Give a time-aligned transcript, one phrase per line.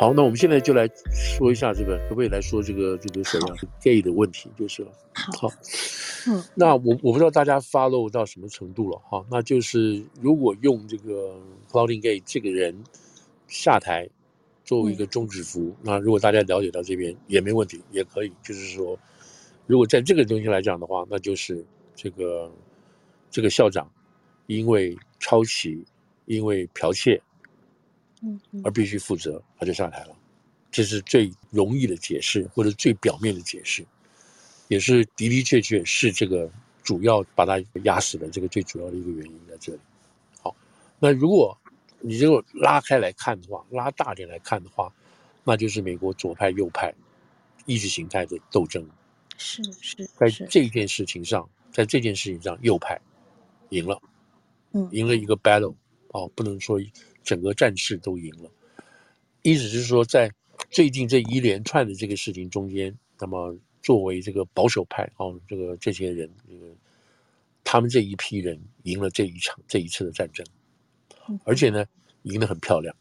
[0.00, 4.90] 好，那我们现在就来说一下这个，可不可以来说这个这个什么 gay 的问题，就是了。
[5.38, 5.46] 好，
[6.26, 11.38] 嗯，那我我不知道大家 follow 到什么程度了哈，那就是如果用这个
[11.70, 12.74] Claudine Gay 这个人
[13.46, 14.08] 下台
[14.64, 18.98] 作为一个终止符，嗯、那如果大家了解到这边也没问题，也可以，就是说，
[19.66, 21.62] 如果在这个东西来讲的话，那就是
[21.94, 22.50] 这个
[23.30, 23.86] 这个校长
[24.46, 25.84] 因为抄袭，
[26.24, 27.20] 因为剽窃。
[28.22, 30.16] 嗯，而必须负责，他就下台了，
[30.70, 33.84] 这是最容易的解释，或者最表面的解释，
[34.68, 36.50] 也是的的确确是这个
[36.82, 39.78] 主要把他压死的这个最主要的一个原因在这里。
[40.42, 40.54] 好，
[40.98, 41.56] 那如果
[42.00, 44.92] 你如果拉开来看的话，拉大点来看的话，
[45.42, 46.94] 那就是美国左派右派
[47.64, 48.86] 意识形态的斗争。
[49.38, 53.00] 是是，在这件事情上，在这件事情上，右派
[53.70, 53.98] 赢了，
[54.72, 55.74] 嗯，赢了一个 battle，
[56.08, 56.78] 哦，不能说。
[57.22, 58.50] 整个战事都赢了，
[59.42, 60.30] 意思是说，在
[60.70, 66.74] 最近这一连串的这个事情中间，那么作为这个保守派哦，这个这些人，这个
[67.62, 70.44] 他们这一批人赢了这一场这一次的战争，
[71.44, 71.84] 而且呢，
[72.22, 72.94] 赢得很漂亮，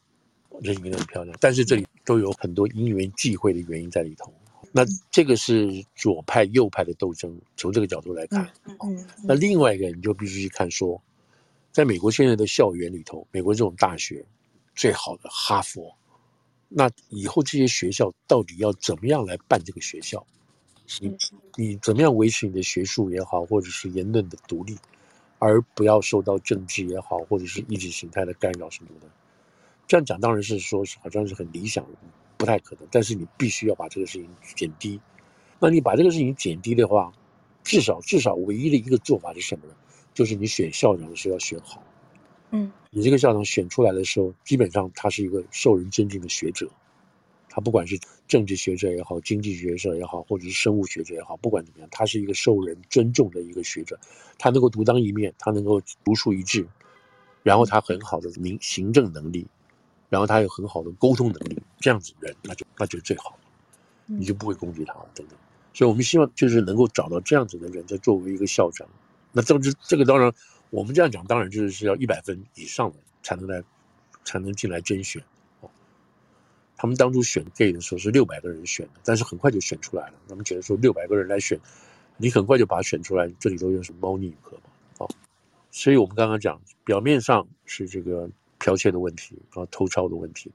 [0.64, 1.36] 这赢得很漂亮。
[1.40, 4.34] 但是这里都有很多因缘际会的原因在里头。
[4.72, 11.02] 那这个是左派右派的斗争，从这个角度来看，嗯，那另外一个你就必须去看说。
[11.80, 14.26] 在美国现在的校园里头，美国这种大学
[14.76, 15.96] 最好的哈佛，
[16.68, 20.22] 那以后这些学校到底要怎么样来办这个学校？
[21.00, 21.16] 你
[21.56, 24.78] 你怎么样维持你的学术也好，或者是言论的独立，
[25.38, 29.08] 而不要受到政治也好，或者是意识形态的干扰什么的？
[29.88, 31.88] 这样讲当然是说是好像是很理想，
[32.36, 32.86] 不太可能。
[32.92, 35.00] 但是你必须要把这个事情减低。
[35.62, 37.14] 那你把这个事情减低的话，
[37.64, 39.74] 至少至少唯一的一个做法是什么呢？
[40.20, 41.82] 就是你选校长的时候要选好，
[42.52, 46.70] 嗯，你这个校长选出来的时候，基本上他是一个受人尊敬的学者，
[47.48, 47.98] 他不管是
[48.28, 53.98] 政治学者也好，经济学者也好，或者是生物学者也好，不管怎么样，他是一个受人尊重的一个学者，
[54.38, 56.68] 他能够独当一面，他能够独树一帜，
[57.42, 59.48] 然后他很好的民行政能力，
[60.10, 63.38] 然后他有很好的沟通能力，这样子的人那就那就最好了，
[64.08, 65.38] 你就不会攻击他了等等。
[65.74, 68.86] 所以我们希望就是能够找到这样子的人，在作为一个校长。
[69.32, 70.34] 那政治这个当然，
[70.72, 73.64] 我们这样讲当然就是是要一百分以上的才能来，
[74.26, 75.24] 才能进来甄选。
[76.76, 80.14] 他们当初选 gay 的时候是六百个人选的，但是很快就选出来了。
[80.28, 81.60] 他们觉得说六百个人来选，
[82.18, 85.06] 你很快就把它选出来，这里头有什么猫腻可嘛？
[85.06, 85.08] 啊，
[85.70, 88.28] 所以我们刚刚讲，表面上是这个
[88.60, 90.52] 剽窃的问题啊，偷抄的问题。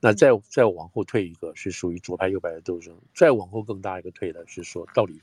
[0.00, 2.96] 那再再往后退一个，是属于左派右派的斗争。
[3.14, 5.20] 再往后更大一个退的是说，到底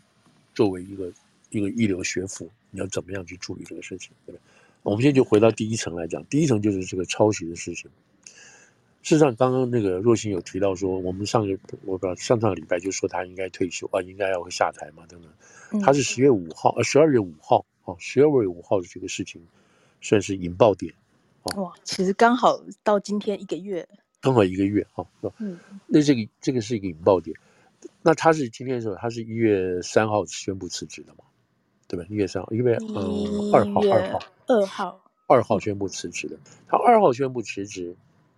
[0.53, 1.11] 作为一个。
[1.51, 4.41] 一个一流学府，你要怎么样去处理这个事情，对不对？
[4.83, 7.89] 我们现在就回到第一层来讲，第一层就是这个抄袭的事情。
[9.01, 15.81] 事实上，刚刚那个若星有提到说，我们上个我不知道上上个礼拜就说他应该退休啊，应该要下台嘛，等等。
[15.81, 19.41] 他是十月五号，呃，十二月五号，哦，十二月五号的这个事情
[20.01, 20.93] 算是引爆点。
[21.55, 23.87] 哇，其实刚好到今天一个月，
[24.21, 25.35] 刚好一个月哈，是吧？
[25.39, 27.37] 嗯，那这个这个是一个引爆点。
[28.01, 31.25] 那他是今天的时候，他是一月三号宣布辞职的嘛？
[31.87, 32.05] 对吧？
[32.09, 36.37] 一月三号，一月嗯二号，二号，二号，二号宣布辞职的。
[36.67, 37.95] 他二号宣布辞职，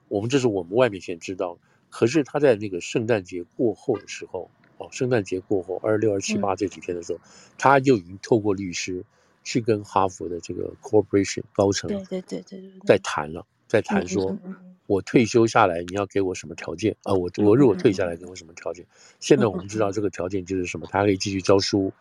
[0.09, 1.57] 我们这是我们外面先知道。
[1.89, 7.21] 可是他在那个圣诞节过后的时候，哦，圣诞节过后二六二七八这几天的时候，嗯、
[7.57, 9.05] 他就已经透过律师
[9.45, 14.37] 去跟哈佛的这个 corporation 高层，对对对对对，在谈了，在谈说，
[14.85, 17.13] 我退休下来你要给我什么条件啊？
[17.13, 18.85] 我我如果退下来给我什么条件？
[19.21, 20.85] 现在我们知道这个条件就是什么？
[20.91, 21.93] 他可以继续教书。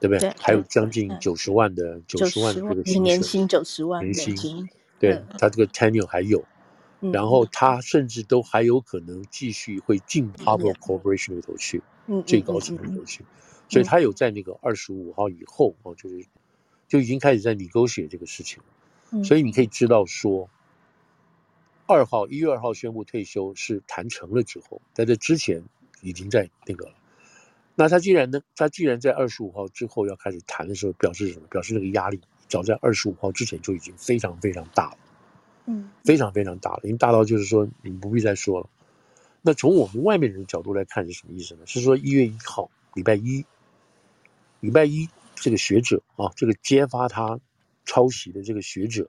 [0.00, 0.18] 对不对？
[0.18, 4.68] 对，还有将近九十万的九十万的这个年薪九十万年薪，
[4.98, 6.44] 对，他这个 tenure 还有，
[7.00, 13.26] 嗯，然后他甚至都还有可能继续会进 Harvard Corporation 里头去，嗯，最高层里头去，嗯，
[13.68, 16.26] 所以他有在那个二十五号以后哦，就是
[16.88, 18.62] 就已经开始在 negotiate 这个事情，
[19.10, 20.50] 嗯，所以你可以知道说，
[21.86, 25.62] 二号一月二号宣布退休是谈成了之后，在这之前
[26.02, 26.94] 已经在那个了。
[27.76, 31.46] 那他既然呢，他既然在二十五号之后要开始谈的时候，表示什么？
[31.48, 34.96] 表示那个压力早在二十五号之前就已经非常非常大了，
[35.66, 38.68] 嗯，非常非常大了，已经大到就是说你不必再说了。
[39.42, 41.66] 那从我们外面人的角度来看是什么意思呢？
[41.66, 43.44] 是说一月一号礼拜一，
[44.60, 47.40] 礼拜一这个学者啊，这个揭发他
[47.84, 49.08] 抄袭的这个学者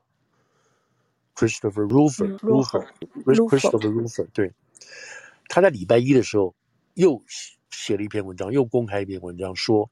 [1.35, 4.51] ，Christopher Rufer，Rufer，Christopher Rufer，对，
[5.47, 6.55] 他在礼拜一的时候
[6.95, 7.23] 又。
[7.71, 9.89] 写了一篇文章，又公开一篇文章，说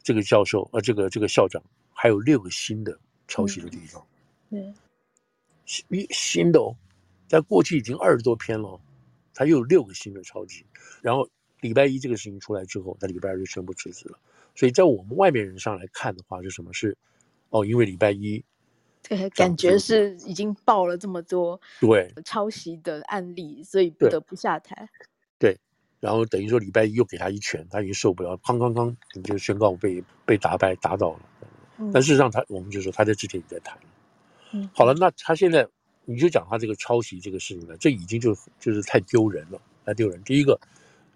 [0.00, 1.60] 这个教授，呃，这个这个校长
[1.92, 2.96] 还有六个新的
[3.26, 4.06] 抄袭的地方。
[4.50, 4.72] 嗯，
[5.64, 6.76] 新新的哦，
[7.26, 8.80] 在过去已经二十多篇了，
[9.34, 10.64] 他又有六个新的抄袭，
[11.02, 11.28] 然后
[11.60, 14.16] 礼拜一这个事情出来之后，他礼拜二就宣布辞职了。
[14.54, 16.72] 所以在我们外面人上来看的话，是什么？
[16.72, 16.96] 是
[17.50, 18.42] 哦，因为礼拜一，
[19.02, 24.88] 对，感觉是已经爆了这么多对抄袭的案例，所以不得不下台。
[25.38, 25.58] 对，
[26.00, 31.20] 然后等于说礼拜一又给他一拳，他已经受不了，哐哐哐，你就宣告被被打败打倒了。
[31.92, 33.78] 但事实上他，他我们就说他在之前也在谈。
[34.52, 35.66] 嗯，好了，那他现在。
[36.08, 40.22] 你就讲他这个抄袭这个事情了，这已经就就是太丢人了，太丢人。
[40.22, 40.56] 第一个，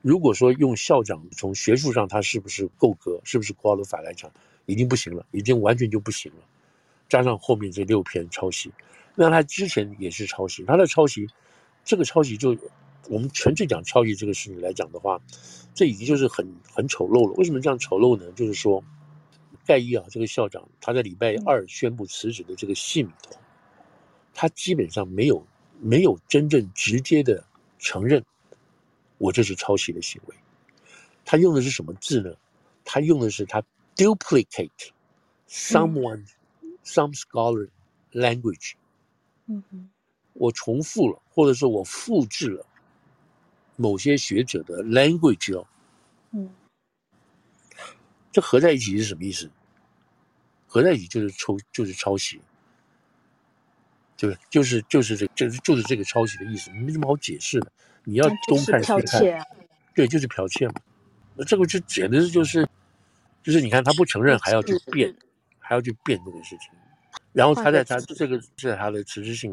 [0.03, 4.29] 如果说用校长从学术上他是不是够格，是不是 qualified 来讲，
[4.67, 6.39] 已经不行了，已经完全就不行了。
[7.09, 8.73] 加上后面这六篇抄袭，
[9.15, 11.29] 那他之前也是抄袭，他的抄袭，
[11.85, 12.57] 这个抄袭就
[13.09, 15.21] 我们纯粹讲抄袭这个事情来讲的话，
[15.75, 17.35] 这已经就是很很丑陋了。
[17.35, 18.31] 为什么这样丑陋呢？
[18.33, 18.85] 就是说，
[19.67, 23.37] 盖伊啊，这个校长他在礼拜二宣布辞职的这个信里头。
[24.33, 25.45] 他基本上没有
[25.81, 27.45] 没有真正直接的
[27.79, 28.25] 承认
[29.19, 30.35] 我这是抄袭的行为，
[31.25, 32.33] 他用的是什么字呢？
[32.85, 33.63] 他用的是他
[33.97, 34.71] duplicate
[35.49, 36.25] someone、
[36.63, 37.69] 嗯、some scholar
[38.13, 38.73] language，
[39.47, 39.91] 嗯哼，
[40.33, 42.65] 我重复了，或者说我复制了
[43.81, 45.67] 某些学者的 language 哦，
[46.33, 46.51] 嗯，
[48.31, 49.51] 这合在一起是什么意思？
[50.67, 52.39] 合在一起就是抄就是抄袭。
[54.19, 57.73] 对，就是就是这就是就是这个抄袭的意思，没什么好解释的。
[58.05, 59.47] 你要东看西看，
[59.95, 60.75] 对，就是剽窃嘛。
[61.35, 62.69] 那这个就简直就是，
[63.43, 65.17] 就是你看他不承认，还要去辩，
[65.59, 66.69] 还要去辩这个事情。
[67.33, 69.51] 然后他在他这个是他的辞职信，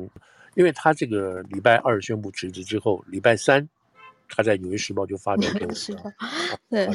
[0.56, 3.68] 因为他这个礼拜二宣布辞职之后，礼拜三
[4.30, 6.14] 他在《纽约时报》就发表 文章，
[6.70, 6.88] 对，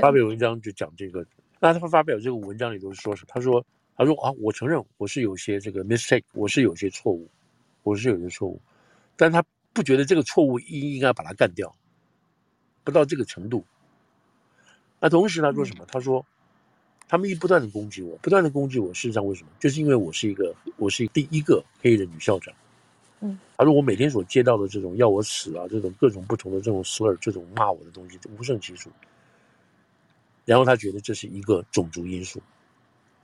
[0.00, 1.26] 发表文章就讲这个。
[1.60, 3.26] 那他发表这个文章里头说什么？
[3.28, 3.64] 他说。
[3.94, 7.28] 他说啊，我承认我是有些这个 mistake，我是有些错误，
[7.82, 8.58] 我是有些错误，
[9.16, 9.44] 但他
[9.74, 11.72] 不觉得这个错误应应该把它干掉，
[12.82, 13.62] 不到这个程度。
[14.98, 15.84] 那同时他说什么？
[15.86, 16.24] 他说
[17.06, 19.50] 他们一不断的攻击我，不断的攻击我，事实上为什么？
[19.60, 22.52] 就是因为我是一个我是第一个黑人女校长。
[23.22, 28.90] 嗯，他说我每天所接到的这种要我死啊，这种各种不同的这种 slur，这种骂我的东西无胜其数。
[30.44, 32.42] 然后他觉得这是一个种族因素。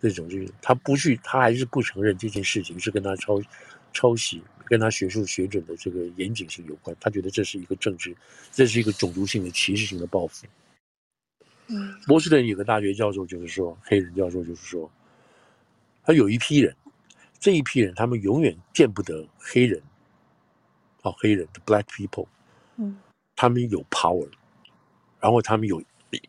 [0.00, 3.42] 这种就是他不去，他还是不承认这件事情是跟他抄
[3.92, 6.96] 抄袭、跟他学术学者的这个严谨性有关。
[7.00, 8.16] 他觉得这是一个政治，
[8.52, 10.46] 这是一个种族性的歧视性的报复。
[11.66, 14.88] 嗯，波士顿有个大学教授就是说，黑人教授就是说，
[16.04, 16.72] 他有一批人，
[17.38, 19.82] 这一批人他们永远见不得黑人，
[21.02, 22.26] 哦，黑人的 black people，
[22.76, 22.98] 嗯，
[23.36, 24.28] 他们有 power，
[25.20, 25.82] 然后他们有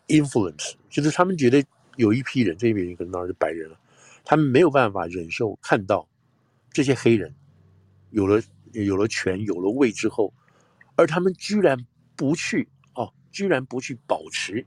[0.08, 1.64] influence，就是他们觉得。
[1.96, 3.78] 有一批人，这一批人可能当然是白人了，
[4.24, 6.08] 他们没有办法忍受看到
[6.72, 7.36] 这些黑人
[8.12, 8.42] 有了
[8.72, 10.34] 有了权有了位之后，
[10.96, 11.78] 而他们居然
[12.16, 14.66] 不去哦，居然不去保持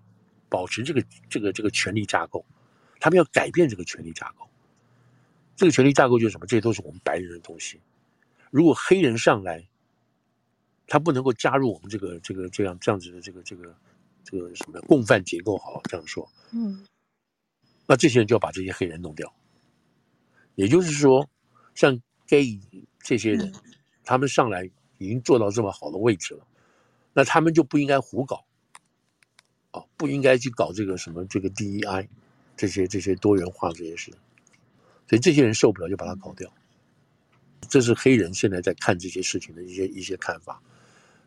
[0.51, 2.45] 保持这个这个这个权力架构，
[3.01, 4.47] 他们要改变这个权力架构。
[5.57, 6.47] 这个权力架构就是什么？
[6.47, 7.81] 这些都是我们白人的东西。
[8.51, 9.67] 如果黑人上来，
[10.87, 13.75] 他不能够加入我们这个这个这样这样子的这个这个
[14.25, 16.87] 这个什么共犯结构，好这样说，嗯。
[17.85, 19.35] 那这些人就要把这些黑人弄掉，
[20.55, 21.29] 也就是说，
[21.75, 22.59] 像 gay
[23.01, 23.53] 这些人，
[24.05, 26.47] 他们上来已经做到这么好的位置了，
[27.13, 28.45] 那他们就不应该胡搞，
[29.73, 32.07] 啊，不应该去搞这个什么这个 DEI，
[32.57, 34.13] 这些这些多元化这些事，
[35.13, 36.51] 所以这些人受不了就把他搞掉。
[37.69, 40.59] 这是黑人现在在看这些事情的一些一些看法。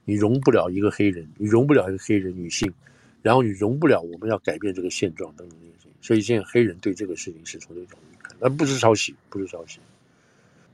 [0.06, 2.74] 你容不了一个黑人，你容不了一个黑人女性，
[3.22, 5.92] 然后你容不了我们要改变这个现状等等这些事情。
[6.02, 9.78] 所以现在黑人对这个事情是从这种角度看，那不是抄袭，不是抄袭。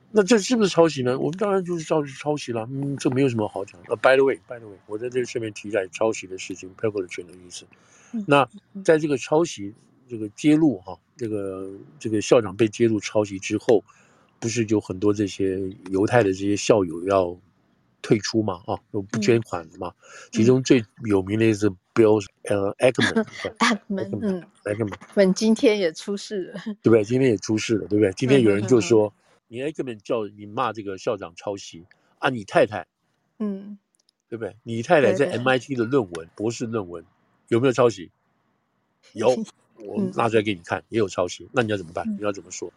[0.10, 1.20] 那这是不是抄袭呢？
[1.20, 3.78] 我们当然就是照是抄袭了，嗯，这没有什么好讲。
[3.90, 7.66] 呃，by the way，by the way，我在这里顺便提一下抄袭的事情，privilege 的意思。
[8.26, 8.48] 那
[8.86, 9.74] 在这个抄袭
[10.08, 13.84] 这个揭露哈，这个这个校长被揭露抄袭之后，
[14.40, 15.60] 不是就很多这些
[15.92, 17.38] 犹太的这些校友要
[18.02, 18.56] 退出嘛？
[18.66, 19.94] 啊，都不捐款的嘛。
[20.32, 27.04] 其中最有名的是 Bill 呃 Ackman，Ackman， 嗯， Ackman，今天也出事了，对不对？
[27.04, 28.12] 今天也出事了，对不对？
[28.14, 29.14] 今天有人就说，
[29.48, 31.86] 你 e c k m a n 叫你骂这个校长抄袭
[32.18, 32.88] 啊，你太太，
[33.38, 33.78] 嗯，
[34.28, 34.56] 对不对？
[34.64, 37.06] 你太太在 MIT 的论文，博士论文
[37.50, 38.10] 有没有抄袭？
[39.14, 39.36] 有，
[39.86, 41.48] 我拿出来给你看，也有抄袭。
[41.52, 42.06] 那你要怎么办？
[42.18, 42.72] 你要怎么说？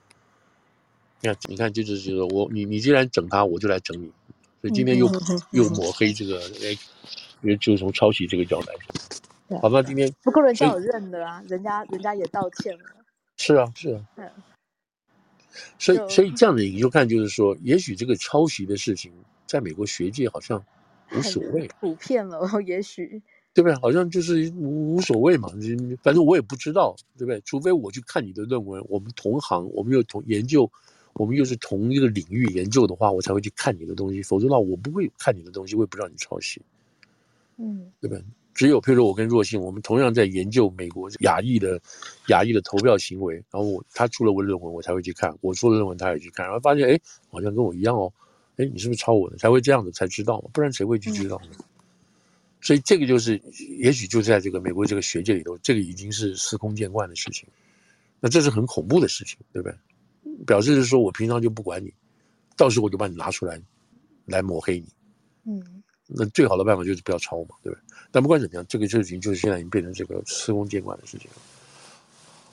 [1.21, 4.13] 你看，你看，就是就是我，你你既然整他，我就来整你。
[4.61, 5.11] 所以今天又
[5.51, 6.71] 又抹黑这个，哎，
[7.43, 8.75] 因为就从抄袭这个角度来
[9.49, 12.85] 说，好吧，今天不过人家有认的啊，人家人家也道歉了。
[13.37, 14.05] 是啊，是啊。
[14.17, 14.31] 嗯。
[15.79, 19.13] 所以所以这样的你就看，就是说，也许这个抄袭的事情，
[19.47, 20.65] 在美国学界好像
[21.13, 23.23] 无所谓，普遍了， 也许
[23.55, 23.75] 对不对？
[23.77, 25.49] 好像就是无无所谓嘛，
[26.03, 27.41] 反正我也不知道，对不对？
[27.43, 30.69] 除非我去看你的论文，我们同行，我们又同研究，
[31.13, 34.21] 我们又是同一个领域研究的话，我才会去看你的东西。
[34.23, 36.61] 否则的话，我不会看你的东西，我也不知道你抄袭，
[37.57, 38.23] 嗯，对不对？
[38.55, 41.81] 只有譬如说我跟若信，我们同样在研究美国亚裔的
[42.29, 48.13] 亚裔的投票行为，然后我他出了我论文，我才会去看；我出了论文，他也去看，然后发现哎，好像跟我一样哦，
[48.57, 49.37] 哎，你是不是抄我的？
[49.39, 51.49] 才会这样子才知道嘛，不然谁会去知道呢？
[51.59, 51.65] 嗯、
[52.65, 53.39] 所以这个就是，
[53.79, 57.47] 也许就在这个美国这个学界里头，这个已经是司空见惯的事情。
[58.21, 59.77] 那这是很恐怖的事情，对不对？
[60.47, 61.93] 表示是说我平常就不管你，
[62.57, 63.61] 到时候我就把你拿出来，
[64.25, 64.89] 来抹黑你。
[65.45, 65.83] 嗯。
[66.07, 67.83] 那最好的办法就是不要抄嘛，对不对？
[68.11, 71.37] 但不管怎么样，这个事情就是现在已经变成这个司空见惯的事情了。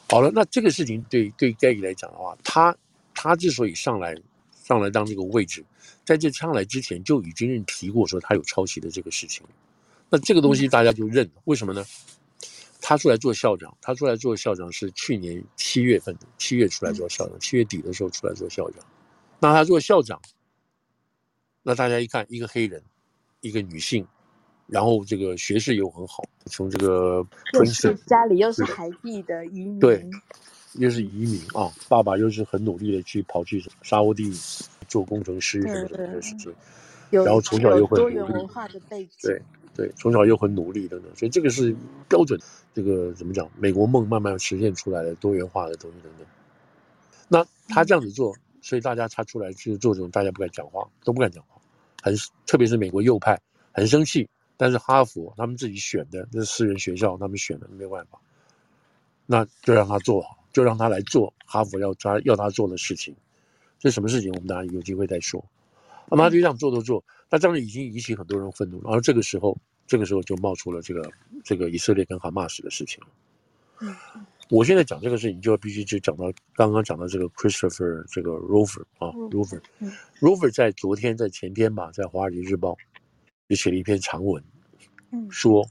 [0.10, 2.76] 好了，那这个事情对对盖伊来讲的话，他
[3.14, 4.14] 他之所以上来
[4.62, 5.64] 上来当这个位置，
[6.04, 9.46] 在这上来之前就已经提过说他有抄袭的这个事情。
[10.12, 11.84] 那这个东西大家就认了，为什么呢？
[12.80, 18.86] 他出来做校长，他出来做校长是去年七月份的，七月出来做校长，七月底的时候出来做校长。
[19.40, 20.22] 那他做校长，
[21.64, 22.80] 那大家一看，一个黑人。
[23.44, 24.06] 一个女性，
[24.68, 30.08] 然后这个学识又很好，从这个又是家里又是海地的移民，对，
[30.74, 34.32] 又是移民啊，爸爸又是很努力的去跑去沙乌地
[34.88, 36.54] 做工程师什么什么的事情，
[37.10, 39.42] 然后从小又很努力，多元文化的背景，对
[39.74, 41.76] 对，从小又很努力等等，所以这个是
[42.10, 42.40] 标准，
[42.74, 43.50] 这个怎么讲？
[43.58, 46.28] 美国梦慢慢实现出来的多元化的东西等等。
[47.30, 51.62] 那他这样子做，所以大家他出来去做这种，大家不敢讲话，都不敢讲话。
[52.04, 52.14] 很，
[52.46, 53.40] 特别是美国右派
[53.72, 58.20] 很生气，但是哈佛他们自己选的，那是私人学校，他们选的没有办法，
[59.26, 63.16] 那就让他做好，就让他来做哈佛要他要他做的事情。
[63.80, 64.32] 这什么事情？
[64.34, 65.44] 我们当然有机会再说。
[66.10, 71.12] 那么他就这样做做做，那这样已经引起很多人愤怒，然后这个时候，这个时候就冒出了这个
[71.44, 73.02] 这个以色列跟哈马斯的事情。
[73.80, 73.96] 嗯。
[74.50, 82.74] 我现在讲这个事情，就要必须就讲到刚刚讲到这个 Christopher 这个 Rover 啊，Rover，Rover 在昨天在前天吧，在《华尔街日报》
[83.48, 84.44] 就写了一篇长文，
[85.30, 85.66] 说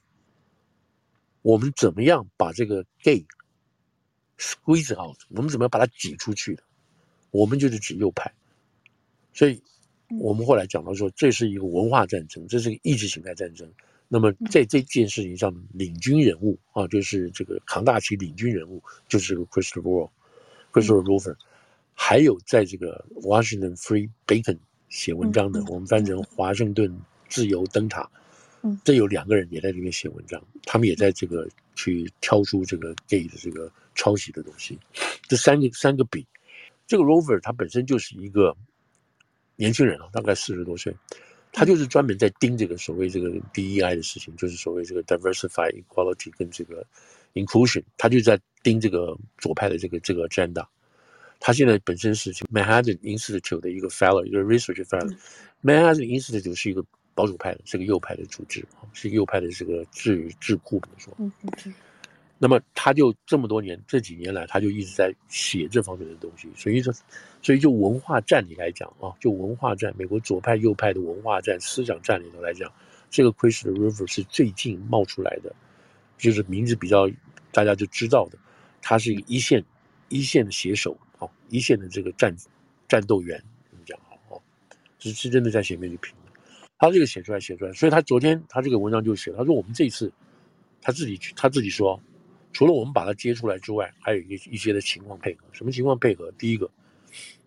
[1.42, 3.26] 我们怎么样把这个 gay
[4.38, 6.62] squeeze out，我们怎么样把它挤出去的？
[7.32, 8.32] 我们就是指右派，
[9.34, 9.62] 所以
[10.18, 13.70] 我们后来讲到说，这是一个文化战争，这是一个意识形态战争。
[14.08, 20.10] 那么在这件事情上，领军人物啊，就是这个扛大旗领军人物，就是这个 Christopher
[20.72, 21.36] Christopher Rover，
[21.94, 26.92] 还有在这个 Washington Free Beacon 写文章的，我们翻成华盛顿
[27.28, 28.10] 自由灯塔，
[28.82, 34.76] 这有两个人也在里面写文章，他们也在这个去挑出这个 gay 的这个抄袭的东西，
[35.28, 36.26] 这三个三个比，
[36.88, 38.56] 这个 Rover 他本身就是一个
[39.60, 40.96] 年轻人啊，大概四十多岁。
[41.52, 46.86] 他就是专门在盯这个所谓这个 DEI 的事情，就是所谓这个 diversify equality 跟这个
[47.34, 50.64] inclusion，他就在盯这个左派的这个这个 agenda。
[51.40, 55.14] 他现在本身是 Manhattan Institute 的一个 fellow，一个 research fellow。
[55.62, 56.82] Manhattan Institute 是一个
[57.14, 58.64] 保守派的，是个右派的组织，
[58.94, 61.14] 是右派的这个智智库，怎么说？
[61.18, 61.32] 嗯
[61.66, 61.74] 嗯。
[62.42, 66.48] 那么他就这么多年，这几年来，他就一直在写这方面的东西。
[66.56, 66.90] 所以说，
[67.42, 72.72] 所以就文化战里来讲啊，就文化战，美国左派右派的文化战、思想战里头来讲，
[73.10, 75.54] 这个 Chris River 是最近冒出来的，
[76.16, 77.10] 就是名字比较
[77.52, 78.38] 大家就知道的，
[78.80, 79.62] 他是一线
[80.08, 82.34] 一线的写手啊，一线的这个战
[82.88, 84.40] 战斗员，怎么讲啊？
[84.98, 86.32] 是是真的在前面去拼的。
[86.78, 90.10] 他这个写出来写出来，所以他昨天他这个文章就写，他说我们这次
[90.80, 92.00] 他自己他自己说。
[92.52, 95.44] 除了我们把它接出来之外，还有一一些的情况配合。
[95.52, 96.32] 什么情况配合？
[96.38, 96.70] 第一个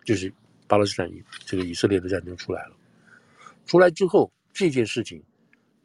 [0.04, 0.32] 就是
[0.66, 2.76] 巴勒斯坦以这个以色列的战争出来了。
[3.66, 5.22] 出来之后，这件事情，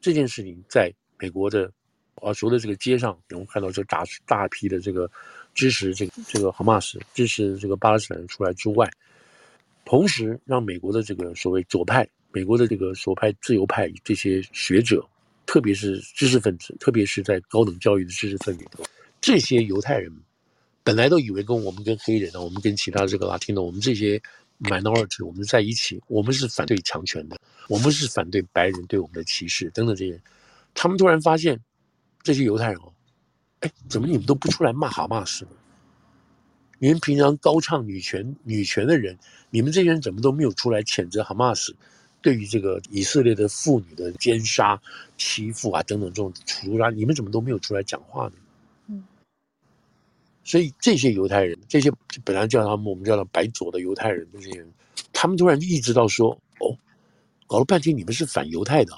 [0.02, 1.72] 这件事情在美国的
[2.16, 5.10] 啊，除了这个街上，我们看到这大大批的这个
[5.54, 8.90] 支持这个这个哈马斯、支持这个巴勒斯坦人出来之外，
[9.86, 15.06] 同时让美国的这个所谓左派、美国的这个左派自由派这些学者，
[15.46, 18.66] 特别是知识分子，特别是在高等教育的知识分子。
[19.22, 20.12] 这些犹太人
[20.84, 24.22] 本来都以为跟我们跟黑人呢，我们跟其他这个 Latino，我们这些
[24.60, 30.20] minority，我们在一起，我们是反对强权的，我们是反对白人对我们的歧视等等这些。
[30.74, 31.60] 他们突然发现，
[32.24, 32.94] 这些犹太人哦，
[33.60, 35.52] 哎，怎么你们都不出来骂哈马斯呢？
[36.80, 39.18] 你们平常高唱女权女权的人，
[39.50, 41.76] 你们这些人怎么都没有出来谴责哈马斯
[42.22, 44.82] 对于这个以色列的妇女的奸杀、
[45.18, 48.34] 欺负啊等等这种屠杀，你们怎么都没有出来讲话呢？
[50.50, 51.91] 所以这些犹太人，这些
[52.25, 54.68] 本来叫他们我们叫他白左的犹太人，这些人，
[55.13, 56.75] 他们突然意识到说，哦，
[57.46, 58.91] 搞了半天你们是反犹太的，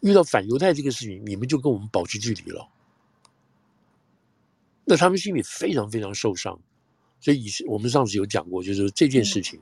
[0.00, 2.66] 遇到反犹太这个事情，你们就跟我们保持距离了。
[4.86, 6.58] 那他们心里非常非常受伤，
[7.20, 9.60] 所以以我们上次有讲过，就是这件事情，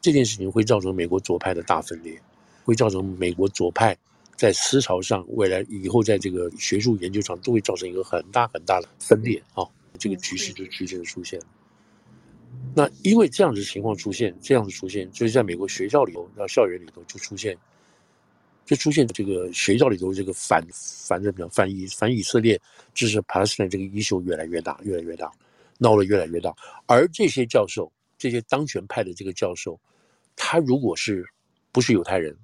[0.00, 2.22] 这件事情会造成美国左派的大分裂，
[2.64, 3.98] 会造成美国左派
[4.36, 9.66] 在思潮上未来以后在这个学术研究上都会造成一个很大很大的分裂啊，
[9.98, 11.40] 这个局势就逐渐的出现。
[12.74, 17.56] 那因为这样子情况出现，这样子出现，就是在美国学校里头，到校园里头就出现。
[18.64, 22.60] 就出现这个学校里头这个反反正比较反以反以色列
[22.92, 25.32] 支持巴勒斯坦这个衣袖越来越大，越来越大，
[25.78, 26.54] 闹得越来越大。
[26.84, 29.80] 而这些教授，这些当权派的这个教授，
[30.36, 31.24] 他如果是
[31.72, 32.36] 不是犹太人，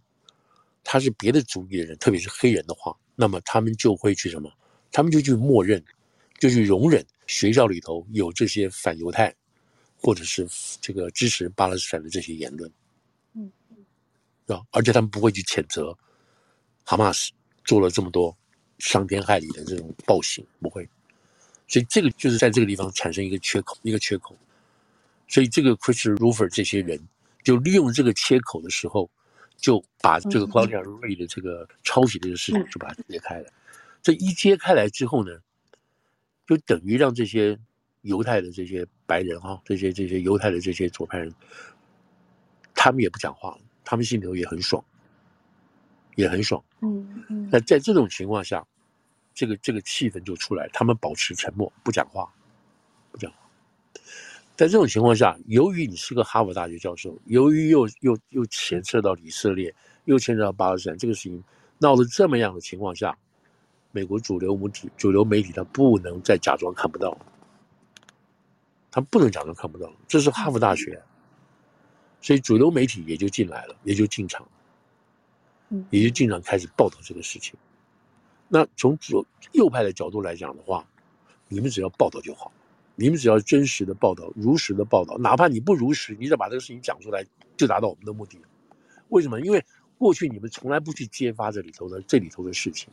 [0.83, 4.51] 他是别的族裔的人，特别是黑人的话，那么他们就会去什么？
[4.91, 5.85] 他们就去默认，
[6.39, 9.35] 就去容忍学校里头有这些反犹太，
[9.97, 10.47] 或者是
[10.81, 12.71] 这个支持巴勒斯坦的这些言论，
[13.35, 13.51] 嗯，
[14.47, 15.97] 啊，而且他们不会去谴责。
[16.85, 17.33] 哈马斯
[17.65, 18.37] 做了这么多
[18.79, 20.87] 伤天害理的这种暴行，不会，
[21.67, 24.37] 所以这个就是在这个地方产生一个缺口，一个缺口。
[25.27, 27.01] 所以这个 Christian Ruffer 这些人
[27.43, 29.11] 就利用这个缺口的时候，
[29.57, 33.51] 就把这个 Claudia Ray 的这个抄袭这个事情就把它揭开了。
[34.03, 35.33] 这一揭开来之后呢，
[36.47, 37.59] 就等于让这些
[38.03, 41.33] 犹太的这些白人啊，这些这些犹太的这些左派人，
[42.75, 44.85] 他们也不讲话了，他们心里头也很爽。
[46.17, 47.49] 也很爽，嗯嗯。
[47.51, 48.65] 那在这种情况下，
[49.35, 52.33] 这个这个气氛就出来，他们保持沉默，不讲话，
[53.11, 53.39] 不讲话。
[54.55, 59.75] 在这种情况下，由于你是个哈佛大学教授，由于又又又牵涉到以色列，
[60.05, 61.43] 又牵涉到巴勒斯坦，这个事情
[61.79, 63.19] 闹得这么样的情况下，
[63.95, 67.17] 美国主流媒体、主流媒体他不能再假装看不到，
[68.91, 71.01] 他不能假装看不到，这是哈佛大学，
[72.21, 74.45] 所以主流媒体也就进来了，也就进场。
[75.91, 77.55] 也就进场开始报道这个事情。
[78.49, 80.87] 那从左右派的角度来讲的话，
[81.49, 82.53] 你们只要报道就好，
[82.95, 87.25] 你们只要真实的报道、如实的报道，哪怕你不如实，你只要把这个事情讲出来，
[87.57, 88.39] 就达到我们的目的。
[89.09, 89.41] 为什么？
[89.41, 89.65] 因为
[89.99, 92.93] 过去你们从来不去揭发这里头的这里头的事情，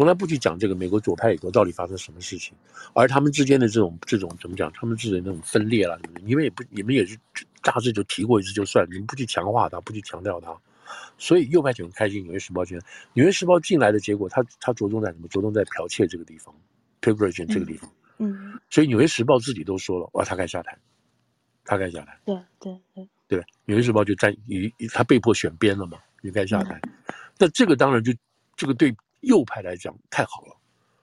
[0.00, 2.56] 从来不去讲这个美国左派里头到底发生什么事情，
[2.94, 4.72] 而他们之间的这种这种怎么讲？
[4.72, 7.18] 他们之间的那种分裂了，你们也不，你们也是
[7.60, 10.56] 大致就提过一次就算，你们不去强化它，不去强调它。
[11.18, 12.82] 所以右派就很开心，《纽约时报》进来，
[13.12, 15.28] 《纽约时报》进来的结果，他他着重在什么？
[15.28, 16.54] 着重在剽窃这个地方
[17.02, 17.92] ，privilege 这个地方。
[18.16, 18.58] 嗯。
[18.70, 20.74] 所以《纽约时报》自己都说了，哇，他该下台，
[21.62, 22.18] 他该下台。
[22.24, 23.06] 对对对。
[23.28, 26.80] 对，《纽约时报》就站以他被迫选边了嘛，也该下台。
[27.38, 28.14] 那这个当然就
[28.56, 30.56] 这个对右派来讲太好了，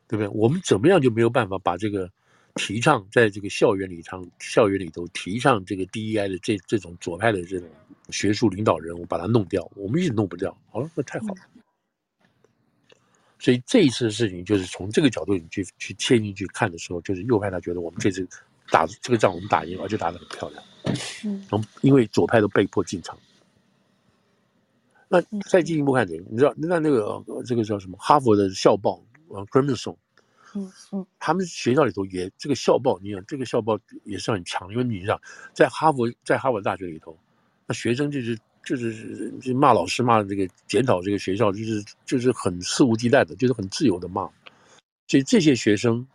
[0.08, 0.27] 对不对？
[0.30, 2.10] 我们怎么样就没有办法把这个
[2.56, 7.67] 提倡在这个校园里头，校园里头提倡这个 DEI 的这这种左派的这种。
[8.10, 10.58] 学术领导人，我把它弄掉，我们一直弄不掉。
[10.71, 11.41] 好了，那太好了。
[13.38, 18.25] 所以这一次的事情，就是从这个角度你去去切进去看的时候，就是右派他觉得我们这次
[18.71, 20.63] 打这个仗我们打赢，而且打得很漂亮。
[21.25, 21.45] 嗯，
[21.82, 23.19] 因为左派都被迫进场。
[25.08, 27.98] 那再进一步看，你知道那那个这个叫什么？
[28.00, 29.96] 哈佛的校报啊，Crimson，
[30.54, 35.20] 嗯嗯，他们学校里头也这个校报，你想这个校报也是很强，因为你想
[35.54, 37.17] 在哈佛在哈佛大学里头。
[37.65, 44.24] 那学生就是就是就骂老师骂这个检讨这个学校就是就是很肆无忌惮的，就是很自由的骂，
[45.08, 46.06] 所以这些学生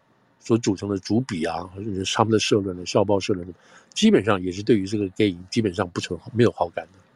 [0.41, 3.47] 所组成的主笔啊，或者是他们的社论的校报社论，
[3.95, 7.12] 基本上也是对于这个 gay 基本上不成没有好感的，嗯，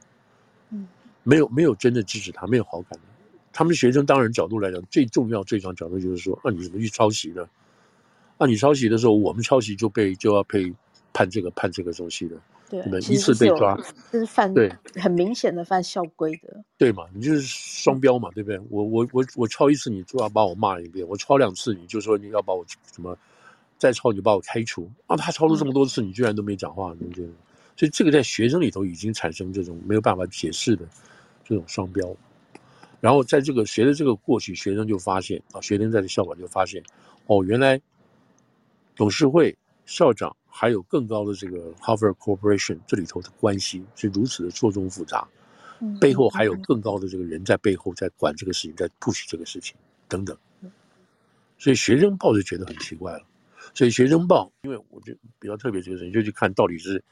[1.26, 3.00] 没有没有真的支持他，没有好感的。
[3.52, 7.44] 他们学生当然角度来讲，最重要最重要角度就是说，那、啊、你怎么去抄袭呢？
[8.38, 10.72] 那、啊、你抄袭的时候，我们抄袭就被就要被
[11.12, 12.36] 判这个判这个东西的。
[12.68, 13.76] 对，一次被抓，
[14.10, 17.04] 这是犯对很明显的犯校规的，对嘛？
[17.14, 18.60] 你就是双标嘛，对不对？
[18.70, 23.16] 我我我我抄一次，你就要把我骂一遍；我抄两次，你就说你要把我什么
[23.78, 25.16] 再抄，你就把我开除啊！
[25.16, 27.24] 他抄了这么多次，你居然都没讲话，对不对？
[27.76, 30.84] 所以这个在学生里头已经产生这种没有办法解释的
[31.48, 32.14] 这种双标。
[33.00, 36.82] 然后在这个随着这个过去，学生就发现啊，学生在这校馆就发现
[37.26, 37.80] 哦，原来
[38.94, 40.36] 董事会校长。
[40.58, 45.28] 还有更高的这个 Harvard Corporation 这里头的关系是如此的错综复杂，
[46.00, 49.76] 背后还有更高的这个人在背后在管这个事情，在 push 这个事情
[50.08, 50.34] 等等，
[51.58, 53.22] 所以学生报就觉得很奇怪了。
[53.74, 57.04] 所以学生报，因为我就比较特别这个事情，就去看到底是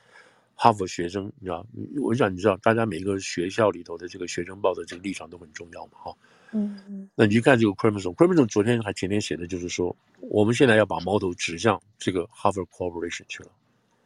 [0.55, 1.67] 哈佛学生，你知道，
[2.03, 6.17] 我想你知道，大家每个学校里头的这个学生报的这个立场都很重要嘛，哈。
[6.53, 13.51] 嗯嗯，那你去看这个 Crimson，Crimson 昨天还前天写的就是说，我们现在要把矛头指向这个 Harvard Corporation 去了，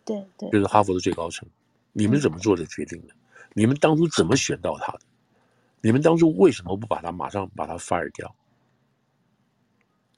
[0.04, 1.46] 对对，就是哈佛的最高层，
[1.92, 3.14] 你们怎么做的决定的？
[3.52, 5.00] 你们当初怎么选到他的？
[5.82, 8.34] 你们当初为什么不把他马上把他 fire 掉？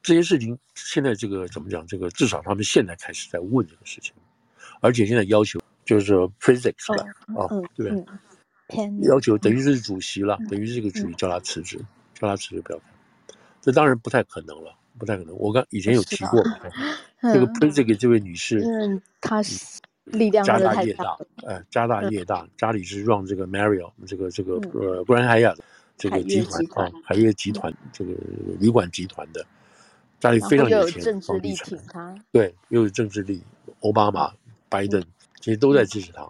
[0.02, 1.84] 这些事情现在这个怎么讲？
[1.86, 4.14] 这个至少他们现在开始在问这个事情，
[4.80, 5.60] 而且现在要求
[5.90, 7.04] 就是说 Prizik 吧，
[7.42, 7.90] 啊，对？
[9.02, 11.76] 要求等于是主席了，等于是这个主席叫他辞职，
[12.14, 12.88] 叫他辞职不要干。
[13.60, 15.36] 这当然不太可能了，不太可能。
[15.36, 16.40] 我刚以前有提过，
[17.22, 19.80] 这个 Prizik 这位女士，嗯，她是。
[20.04, 25.56] 力量家大业大，哎，家大业大，家里是 run 这个 Marriott 这个这个呃 Grand Hyatt
[25.96, 28.12] 这个集团啊，海悦集团这个
[28.58, 29.46] 旅馆集团的，
[30.18, 33.40] 家里非常有钱，政治力挺他，对，又有政治力，
[33.82, 34.32] 奥巴马、
[34.68, 35.00] 拜登
[35.40, 36.22] 其实都在支持他，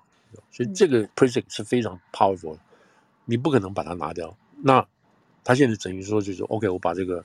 [0.51, 2.61] 所以这个 Pritzker 是非常 powerful 的，
[3.25, 4.35] 你不可能把它拿掉。
[4.63, 4.87] 那
[5.43, 7.25] 他现在等于说就是 OK，我把这个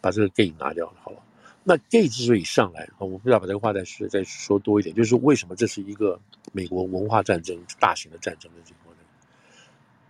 [0.00, 1.18] 把这个 gay 拿掉了，好了。
[1.62, 6.20] 那 gay 之所以上来，我不知道把这个话再说再说多一点，就是为什么这是一个
[6.52, 9.02] 美国文化战争、大型的战争的情况呢？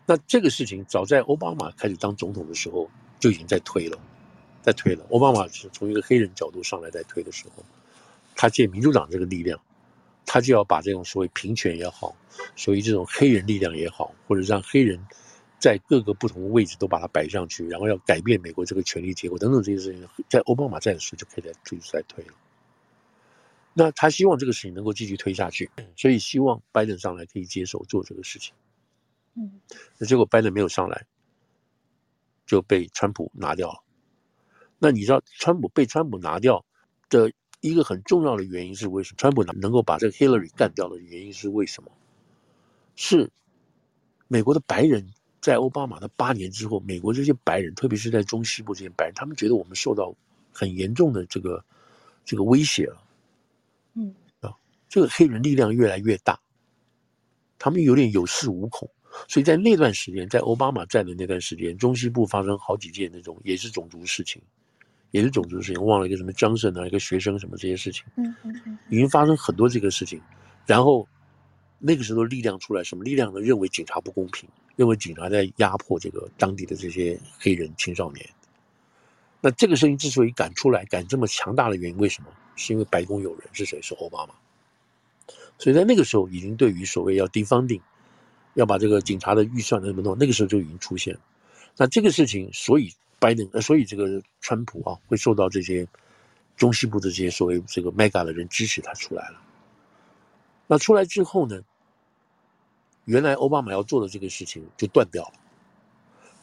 [0.06, 2.90] 那这个事情早在奥巴马开始当总统的时候
[3.20, 3.98] 就已经在推了，
[4.62, 5.04] 在推了。
[5.10, 7.64] 奥巴马是从一个黑人角度上来在推的时候，
[8.34, 9.60] 他借民主党这个力量，
[10.26, 12.16] 他就要把这种所谓平权也好，
[12.56, 15.00] 所谓这种黑人力量也好，或者让黑人。
[15.60, 22.34] 在各个不同的位置都把它摆上去，然后要改变美国这个权力结构等等这些事情，在奥巴马在的时候就可以在推在推了。
[23.72, 28.52] 那他希望这个事情能够继续推下去，所以希望拜登上来可以接手做这个事情。
[29.36, 29.58] 嗯，
[29.96, 31.06] 那结果拜登没有上来，
[32.44, 33.82] 就被川普拿掉了。
[34.78, 36.62] 那你知道川普被川普拿掉
[37.08, 37.32] 的
[37.70, 39.16] 一个很重要的原因是为什么？
[39.16, 41.90] 川普能够把这个 Hillary 干掉的原因是为什么？
[42.94, 43.30] 是
[44.28, 45.08] 美国的白人。
[45.40, 50.14] 在奥巴马的八年之后，美国这些白人，特别是在中西部这些白人，他们觉得我们受到
[50.50, 51.62] 很严重的这个
[52.24, 52.96] 这个威胁了。
[53.92, 54.56] 嗯啊，
[54.88, 56.40] 这个黑人力量越来越大，
[57.58, 58.90] 他们有点有恃无恐。
[59.28, 64.40] 所以在那段时间，在奥巴马在的那段时间，中西部发生好几件那种也是种族事情，
[65.14, 65.80] 也是种族事情。
[65.80, 68.04] 我忘了一个什么张胜啊，一个学生什么这些事情。
[68.16, 70.20] 嗯嗯嗯，已经发生很多这个事情，
[70.66, 71.06] 然后。
[71.86, 73.40] 那个时候力量出来，什么力量呢？
[73.42, 78.26] 认为警察不公平，认为警察在压迫这个当地的这些黑人青少年。
[79.42, 82.30] 那这个声音之所以敢出来，敢这么强大的原因，为什么？
[82.56, 83.82] 是因为白宫有人是谁？
[83.82, 84.32] 是奥巴马。
[85.58, 87.82] 所以在那个时候，已经对于所谓要 defunding，
[88.54, 91.20] 要把这个警察的预算那么弄，那个时候就已经出现了。
[91.76, 92.90] 那这个事情，所以
[93.24, 95.88] 拜登，呃，所以这个川普啊，会受到这些
[96.56, 99.40] 中西部的这些所谓这个 mega 的人支持他出来了。
[100.66, 101.58] 那出来之后呢？
[103.06, 105.34] 原来奥巴马要做的这个事情就断掉了，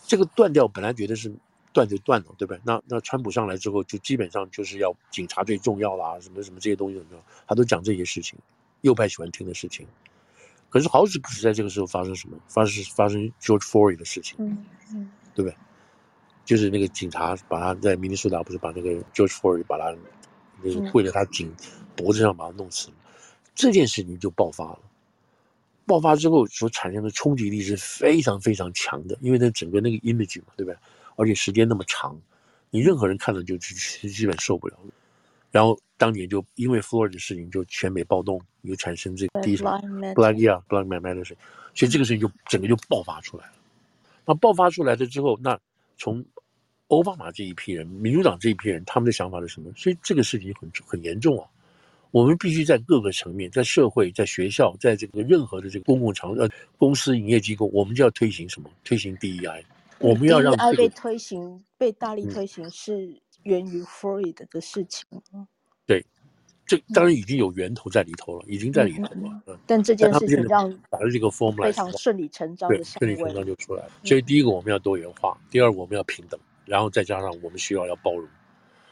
[0.05, 1.31] 这个断掉本来觉得是
[1.73, 2.61] 断就断了，对不对？
[2.63, 8.37] 那那川普上来之后，就基本上就是要警察最重要啦，什么什么这些东西很重要，他都讲这些事情，
[8.81, 9.87] 右派喜欢听的事情。
[10.69, 12.37] 可是好死不死在这个时候发生什么？
[12.47, 14.63] 发生发生 George Floyd 的事情，嗯
[14.93, 15.57] 嗯，对不对？
[16.51, 19.95] 就是那个警察把他在明尼苏达不是把那个 George Floyd 把他
[20.61, 21.49] 那个跪在他颈
[21.95, 22.95] 脖子上把他弄死了，
[23.55, 24.79] 这件事情就爆发了。
[25.85, 30.77] 爆发之后所产生的冲击力是非常非常强的，因为那整个那个 image 嘛，对不对？
[31.15, 32.19] 而且时间那么长，
[32.69, 34.77] 你任何人看了就基基本受不了。
[35.51, 39.81] 然后当年就因为 Floyd 的事情，就全美暴动，又产生这个第一场
[40.15, 41.37] Black Yeah Black Lives Matter 事情，
[41.73, 43.53] 所以这个事情就整个就爆发出来了。
[44.25, 45.57] 那爆发出来了之后，那
[45.97, 46.25] 从
[46.91, 49.71] 奥巴马这一批人、民主党这一批人，他们的想法是什么？
[49.77, 51.47] 所以这个事情很很严重啊。
[52.11, 58.69] 我们必须在各个层面，在社会、在学校、在这个任何的这个公共场呃公司营业机构，我们就要推行什么？
[58.83, 59.63] 推行 DEI。
[59.99, 65.07] 我们要让 DEI 被推行、被大力推行，是源于 Freud 的事情。
[65.85, 66.05] 对，
[66.65, 69.41] 这当然已经有源头在里头了，已经在里头了。
[69.47, 73.91] 嗯，但这件事情让把这个 form 非常顺理成章的顺理成章就出来了。
[74.03, 76.37] 所以第一个我们要多元化，第二我们要平等，
[76.71, 78.25] 然后再加上我们需要要包容。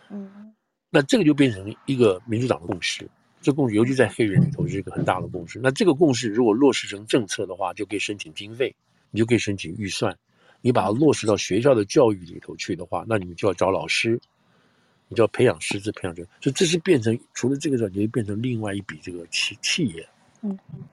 [0.10, 0.54] 嗯。
[0.90, 5.58] 那这个就变成一个民主党的共识，这共识尤其在黑人里头是一个很大的共识。
[5.64, 8.76] 那这个共识如果落实成政策的话，就可以申请经费，
[9.12, 10.14] 你就可以申请预算。
[10.62, 14.20] 你把它落实到学校的教育里头去的话，那你们就要找老师，
[15.08, 20.06] 你就要培养师资，培养这个，所以这是变成除了这个之外，你会变成另外一笔这个企企业。
[20.42, 20.84] 嗯嗯，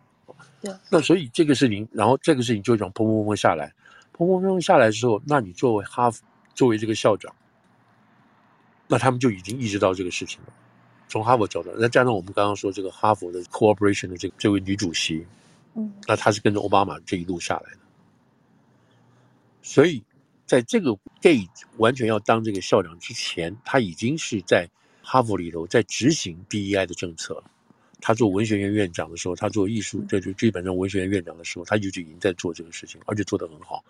[0.61, 0.73] 对。
[0.89, 3.75] 那所以这个事情，然后这个事情就这样砰砰砰下来，
[4.17, 6.23] 砰砰砰下来之后，那你作为哈佛，
[6.57, 7.33] 作为这个校长。
[8.89, 10.53] 那他们就已经意识到这个事情了，
[11.09, 15.27] 从哈佛角度，那加上我们刚刚说这个哈佛的 cooperation 的这个这位女主席，
[15.75, 17.79] 嗯，那她是跟着奥巴马这一路下来的，
[19.61, 20.05] 所以
[20.47, 24.71] 在这个 Gay 完全要当这个校长之前，他已经是在
[25.03, 27.45] 哈佛里头在执行 DEI 的政策了。
[28.01, 33.83] 他做文学院院长的时候，他做艺术，这就基本上文学院院长的时候，他就已经在做这个事情，而且做得很好。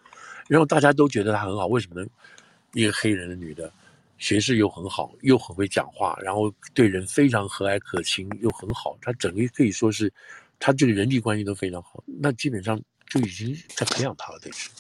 [0.48, 2.08] 然后大家都觉得他很好，为什么呢？
[2.76, 3.72] 一个黑人的女的，
[4.18, 8.98] 学识又很好，又很会讲话，然后对人非常和蔼可亲，又很好。
[9.00, 10.12] 她整个可以说是，
[10.58, 12.04] 她这个人际关系都非常好。
[12.20, 14.70] 那基本上就已经在培养她了，等于是。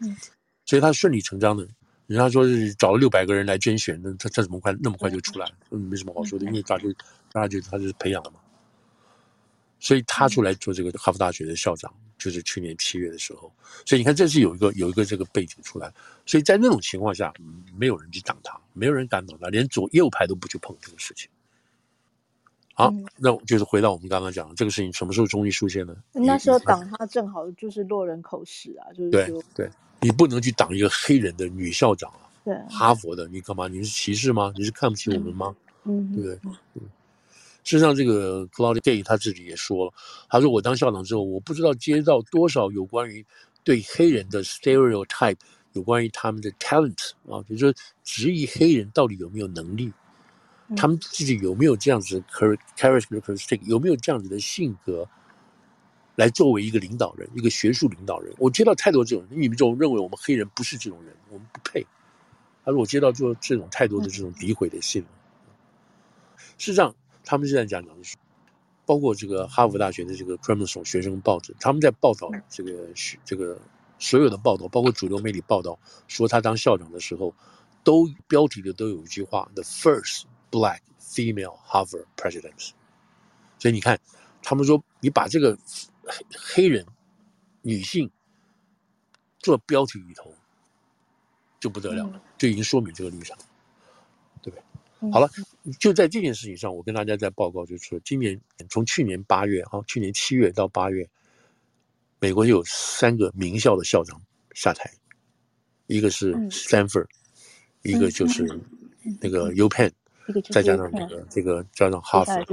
[0.00, 0.16] 嗯。
[0.64, 1.68] 所以她顺理成章的。
[2.06, 5.52] 人家说是找了六百个人来甄选，那她她怎么快那么快就出来了？
[5.72, 6.92] 嗯，没什么好说的，因为大家就
[7.32, 8.40] 大家就他就是培养了嘛。
[9.78, 13.52] 所以他出来做这个哈佛大学的校长，就是去年七月的时候。
[13.84, 15.92] 所以你看，这是有一个有一个这个背景出来。
[16.24, 17.32] 所以在那种情况下，
[17.76, 21.28] 没有人去挡他，没有人敢挡他，连左右派都不去碰这个事情。
[22.74, 25.96] 好，那就是回到我们刚刚讲的这个事情，什么时候终于出现呢？
[26.12, 29.70] 那时候挡他正好就是落人口实啊，就是对对。
[29.98, 32.28] 你不能去挡一个黑人的女校长啊！
[32.44, 33.66] 对，哈佛的，你干嘛？
[33.66, 34.52] 你是歧视吗？
[34.54, 35.56] 你是看不起我们吗？
[35.84, 36.38] 嗯，对不对？
[36.74, 36.82] 嗯。
[37.66, 39.92] 事实上，这个 Claudine Gay 他自己也说了，
[40.28, 43.26] 他说：“我当校长之后，我不知道接到多少有关于
[43.64, 45.36] 对黑人的 stereotype，
[45.72, 47.74] 有关于他们的 talent 啊，就是说
[48.04, 49.92] 质疑黑人到底有没有能力，
[50.76, 52.26] 他们自己有没有这样子的
[52.76, 55.04] characteristic，有没有这样子的性格。”
[56.14, 61.84] 来作为一个领导人，一个学术领导人，我接到太多这种人，你们总认为我们黑人不是这种人，我们不配。
[62.64, 65.04] 他说我接到做这种太多的这种诋毁的信。
[66.56, 66.94] 事实上，
[67.26, 68.16] 他们现在讲讲的是，
[68.86, 72.88] 包括这个哈佛大学的这个 Crimson 学生报纸，他们在报道这个
[73.22, 73.60] 这个
[73.98, 77.34] 所有的报道，包括主流媒体报道说他当校长的时候，
[77.84, 82.70] 都标题的都有一句话：The first black female Harvard president。
[83.58, 83.98] 所以你看，
[84.42, 85.58] 他们说你把这个。
[86.38, 86.86] 黑人
[87.62, 88.08] 女性
[89.40, 90.32] 做标题里头
[91.58, 93.36] 就不得了了，就已经说明这个立场？
[95.12, 95.28] 好了，
[95.78, 101.08] 就在这件事情上，我跟大家在报告，就是说，今年从去年八月啊，去年七月到八月，
[102.18, 104.20] 美国有三个名校的校长
[104.54, 104.90] 下台，
[105.86, 107.06] 一个是 Stanford，
[107.82, 108.44] 一个就是
[109.20, 109.92] 那个 UPenn，
[110.50, 112.44] 再加上那个这个加上哈佛，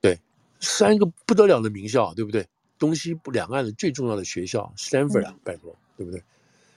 [0.00, 0.18] 对。
[0.60, 2.46] 三个不得了的名校，对不对？
[2.78, 6.22] 东西不两岸的最重要的学校，Stanford 拜托，对不对？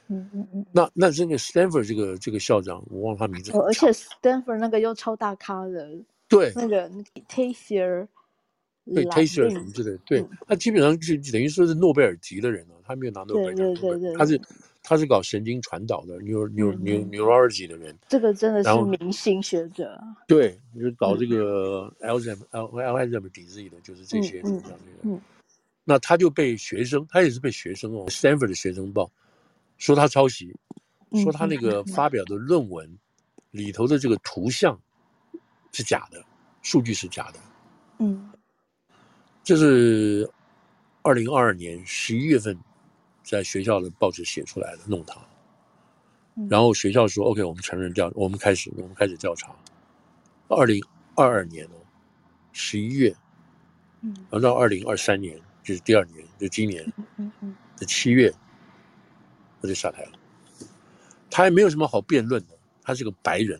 [0.08, 0.66] 嗯嗯嗯。
[0.72, 3.52] 那那这个 Stanford 这个这个校长，我忘了他名字。
[3.52, 5.90] 哦，而且 Stanford 那个又超大咖的，
[6.28, 6.90] 对，那个
[7.30, 8.08] Taser，
[8.86, 14.42] 对 Taser 什么之类的，对，他基本上就等于说是诺贝尔级的人了，他没有拿诺贝尔奖，对对对，他是
[14.84, 16.76] 他是搞神经传导的，neuro neuro
[17.10, 20.00] neurology 的人，这个真的是明星学者。
[20.28, 24.64] 对，就是搞这个 Alzheimer Alzheimer disease 的，就是这些，嗯
[25.02, 25.22] 嗯。
[25.84, 29.10] 那他就被学生，他也是被学生哦，Stanford 的学生报
[29.78, 30.56] 说他抄袭，
[31.24, 32.98] 说他那个发表的论文
[33.52, 34.80] 里头的这个图像
[35.72, 36.24] 是假的，
[36.62, 37.40] 数据是假的。
[38.00, 38.32] 嗯，
[39.44, 40.30] 这是
[41.02, 42.58] 二零二二年十一月份。
[43.24, 45.20] 在学校的报纸写出来的弄他，
[46.50, 49.54] 然后学校说 OK，我们承认调，我们开始，我们开始调查。
[50.48, 50.82] 二零
[51.14, 51.76] 二二年哦，
[52.54, 53.14] 十一月，
[54.00, 58.34] 嗯，然后到二零二三年，就是第二年，就今年，嗯嗯，的七月，
[59.62, 60.12] 他就下台了。
[61.30, 63.60] 他也没有什么好辩论的，他是个白人。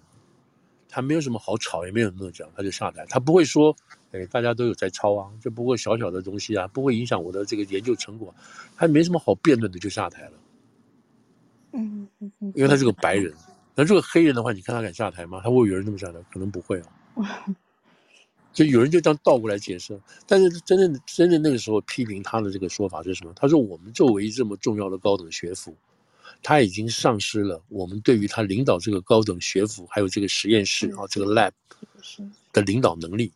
[0.90, 3.06] 他没有什么好吵，也没有那么讲，他就下台。
[3.08, 3.76] 他不会说，
[4.14, 8.34] 哎，大家都有在抄啊，这不过小小的东西啊，不会影响我的这个研究成果。
[8.76, 10.32] 他没什么好辩论的，就下台了。
[11.74, 13.34] 嗯嗯嗯，因为他是个白人，
[13.76, 15.42] 那如果黑人的话，你看他敢下台吗？
[15.44, 16.20] 他会有人这么下台？
[16.32, 16.88] 可能不会啊。
[18.58, 20.02] 所以有人就这样倒过来解释。
[20.26, 23.32] 但是真正真正那个时候批评他的这个说法是什么？
[23.36, 25.78] 他说：“我们作为这么重要的高等学府。”
[26.42, 31.52] 他已经丧失了我们对于他领导这个高等学府，还有这个实验室啊，这个 lab
[32.52, 33.32] 的领导能力，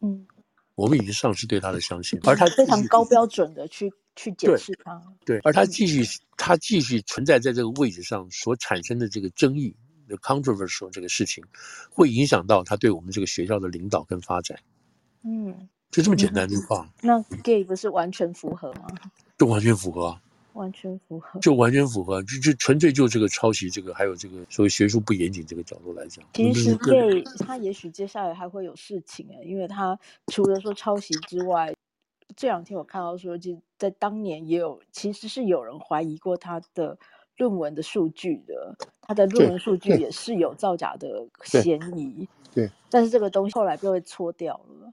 [0.00, 0.26] 嗯，
[0.74, 2.18] 我们已经丧失对他的相信。
[2.24, 6.04] 而他非常高标准的去去解释他，对，而他继续
[6.36, 9.76] 他继续存在在这个位置上所产生的这个争议的
[10.18, 11.44] controversial 这个事情，
[11.90, 14.58] 会影响到他对我们这个学校的领导跟发展。
[15.22, 16.88] 嗯，就这么简单的话。
[17.02, 18.86] 那 gay 不是完全符合吗？
[19.36, 20.22] 就完全符合啊。
[20.52, 31.74] 完全符合，就完全符合，就就纯粹就这个抄袭，这个还有这个所谓学术不严谨这个角度来讲，其实 gay 他也许接下来还会有事情啊，因为他除了说抄袭之外，
[32.34, 36.98] 这两天我看到说，就在当年也有，其实是有人怀疑过他的
[37.36, 44.92] 论文的数据的，他的论文数据也是有造假的嫌疑，对，但是这个东西后来就被搓掉了，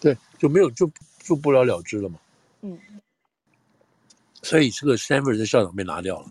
[0.00, 2.18] 对，就没有就就不了了之了嘛，
[2.62, 2.78] 嗯。
[4.42, 6.26] 所以这个 Stanford 的校长被拿掉了，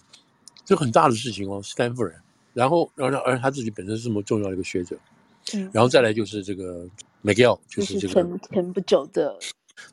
[0.63, 2.13] 这很大的事情哦，Stanford。
[2.53, 4.95] 然后，然后，而他自己本身是这么重要的一个学者，
[5.55, 6.87] 嗯，然后再来就是这个
[7.23, 9.35] ，Miguel 就是这个前前不久的，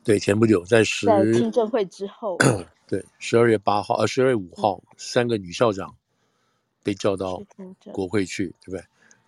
[0.03, 2.37] 对，前不久在十在听证会之后，
[2.91, 5.95] 对，十二月八号呃，十二月五号，嗯、三个女校长
[6.83, 7.41] 被叫到
[7.93, 8.83] 国会去，对不对？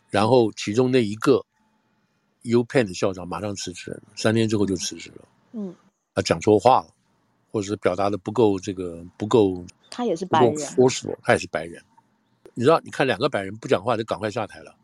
[0.10, 1.42] 然后其中那一个
[2.44, 5.26] UPenn 的校长马上辞职，三天之后就辞职了。
[5.54, 5.74] 嗯，
[6.14, 6.88] 啊讲错话了，
[7.54, 11.82] 或者是表达的不够这个不够，他也是白人，forceful，他也是白人。
[12.56, 14.76] 你知道，你看两个白人不讲话就赶快下台了。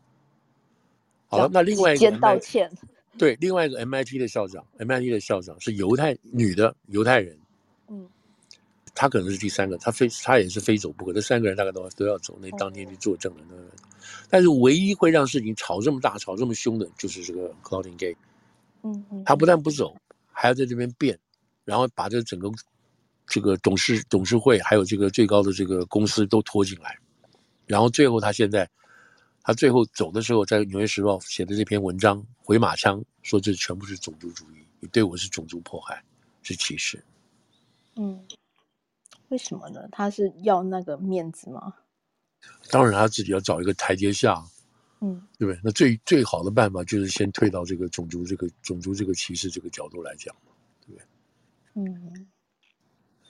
[1.26, 2.72] 好了，那另外一个先道歉。
[3.18, 7.38] 对，另外一个 MIT 的校长，MIT 的校长是犹太女的犹太人。
[8.90, 11.12] 嗯，他可能是第三个，他非他也是非走不可。
[11.12, 13.62] 这三个人大概都都要走，那当天去作证的那个。
[13.62, 13.70] 嗯
[14.32, 18.16] 但是唯一会让事情吵这么大、吵这么凶的，就是这个 Claudine Gay。
[18.82, 19.94] 嗯嗯，他不但不走，
[20.32, 21.18] 还要在这边变，
[21.64, 22.48] 然后把这整个
[23.26, 26.96] 这个董事董事会还有这个最高的这个公司都拖进来，
[27.66, 28.68] 然后最后他现在
[29.42, 36.02] 他最后走的时候，在《纽约时报》写的这篇文章回马枪，说这全部是种族主义，你对我是种族迫害，
[36.42, 37.02] 是歧视。
[37.96, 38.18] 嗯，
[39.30, 39.88] 为什么呢？
[39.90, 41.74] 他是要那个面子吗？
[42.70, 44.42] 当然，他自己要找一个台阶下，
[45.00, 45.60] 嗯，对不对？
[45.64, 50.34] 那最最好的办法就是先退到这个种族、这个种族、这个歧视这个角度来讲，
[50.86, 51.04] 对不对？
[51.74, 52.26] 嗯。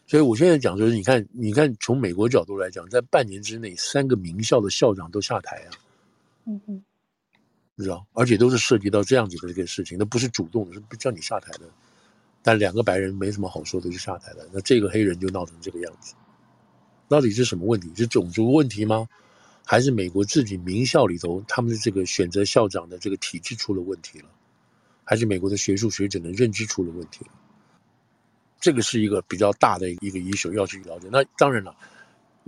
[0.07, 5.71] 所以我现在讲就是，你看，你看，从美国角度来讲，在半年之内，三个名校的校长都下台啊，
[6.47, 6.83] 嗯嗯，
[7.77, 11.69] 你知道，而且都是涉及到这样子的这个事情，那不是主动的，是不叫你下台的。
[12.43, 14.45] 但两个白人没什么好说的，就下台了。
[14.53, 16.15] 那这个黑人就闹成这个样子。
[17.09, 17.93] 到底是什么问题？
[17.95, 19.09] 是种族问题吗？
[19.67, 24.27] 还是美国自己名校里头他们的这个选择校长的这个体制出了问题了？
[25.05, 27.27] 还是美国的学术学者的认知出了问题？
[28.61, 31.09] 这个是一个比较大的一个 issue 要去了解。
[31.11, 31.75] 那当然了，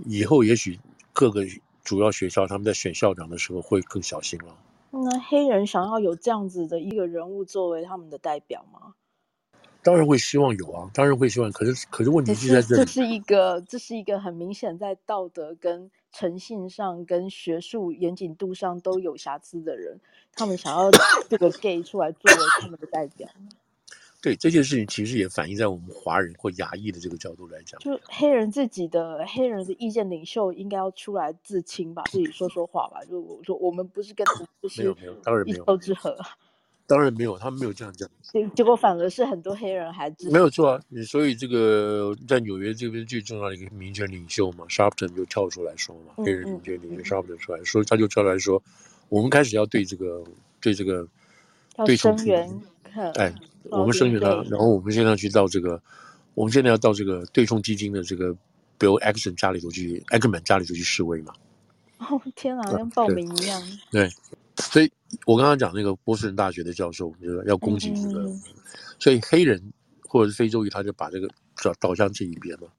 [0.05, 0.79] 以后也许
[1.11, 1.45] 各个
[1.83, 4.55] 主要学校他们在选校长的时候会更小心了。
[4.91, 8.93] 那黑人想要有这样子的一个人物作为他们的代表吗？
[9.83, 11.51] 当然会希望有啊，当然会希望。
[11.51, 12.85] 可是，可是问题是在这里。
[12.85, 19.99] 这是一个，这是一个很明显在道德跟诚信上、跟学术严谨度上都有瑕疵的人，
[20.33, 20.89] 他们想要
[21.29, 23.27] 这个 gay 出来作为他们的代表。
[24.21, 27.77] 对这件事情，其实也反映在我们华人或亚裔的这个角度来讲。
[27.81, 33.03] 就黑人自己的黑人的意见领袖应该要出来自清吧，自己说说话吧。
[33.03, 34.25] 就我说，我们不是跟
[34.61, 36.15] 就是没有没有，当然没有一丘之貉。
[36.85, 38.09] 当然没有，他们没有这样讲。
[38.53, 40.29] 结果反而是很多黑人孩子。
[40.29, 48.61] 没有错啊，所以这个在纽约这边最重要的一个民权领袖嘛，Sharpton 就跳出来说嘛，嗯、黑人民权领袖 Sharpton 出来说，他就跳出来说，
[49.07, 50.23] 我们开始要对这个
[50.59, 51.07] 对这个
[51.85, 52.61] 对冲基金，
[53.15, 53.33] 哎，
[53.69, 55.81] 我们声援他，然后我们现在去到这个，
[56.33, 58.35] 我们现在要到这个对冲基金的这个
[58.77, 61.33] Bill Ackman 家里头去，Ackman 家里头去示威嘛。
[61.99, 63.61] 哦天啊，跟报名一样。
[63.89, 64.09] 对。
[64.09, 64.11] 对
[64.57, 64.91] 所以，
[65.25, 68.41] 我刚刚讲那个波士顿大学的教授，就是要攻击这个，嗯、
[68.99, 71.27] 所以黑人或者是非洲裔，他就把这个
[71.63, 72.71] 导导向这一边了。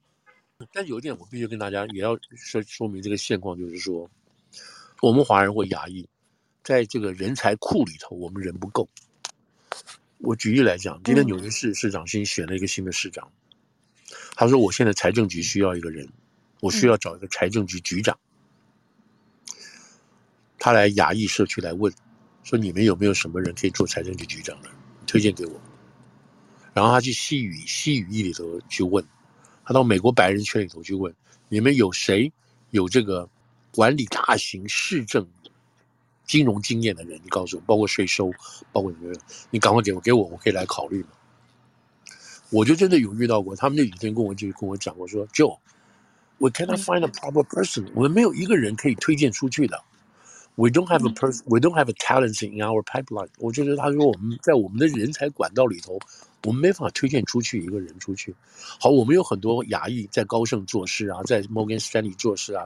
[0.71, 4.09] 但有一点，我必须跟大家也要说说明这个现况，就是说，
[5.01, 6.07] 我们华人或亚裔，
[6.63, 8.87] 在这个人才库里头，我们人不够。
[10.19, 13.29] 我举例来讲，今天纽约市市长新选了一个新的市长，
[14.35, 16.07] 他说：“我现在财政局需要一个人，
[16.61, 18.17] 我需要找一个财政局局长。”
[20.65, 21.93] 他来亚裔社区来问，
[22.43, 24.69] 说你们有没有什么人可以做财政局局长的？
[25.05, 25.61] 推荐给我。
[26.73, 29.05] 然后他去西语西语裔里头去问，
[29.63, 31.13] 他到美国白人圈里头去问，
[31.49, 32.33] 你们有谁
[32.71, 33.29] 有这个
[33.69, 35.27] 管理大型市政
[36.25, 37.21] 金融经验的人？
[37.23, 38.31] 你告诉我，包括税收，
[38.71, 39.13] 包括什么？
[39.51, 41.09] 你赶快给我，给我，我可以来考虑嘛。
[42.49, 49.79] 我就真的有遇到过，他们那几天跟我就跟我讲过，说，Joe，we cannot find a proper person，我们没有一个人可以推荐出去的。
[50.57, 51.43] We don't have a person.
[51.47, 53.27] We don't have a talent in our pipeline.
[53.39, 55.99] 我觉得他说我们在我们的人才管道里头，
[56.43, 58.33] 我们没法推荐出去一个人出去。
[58.79, 62.65] 好，我们有很多亚裔在高盛做事啊，在 Morgan Stanley 做事啊，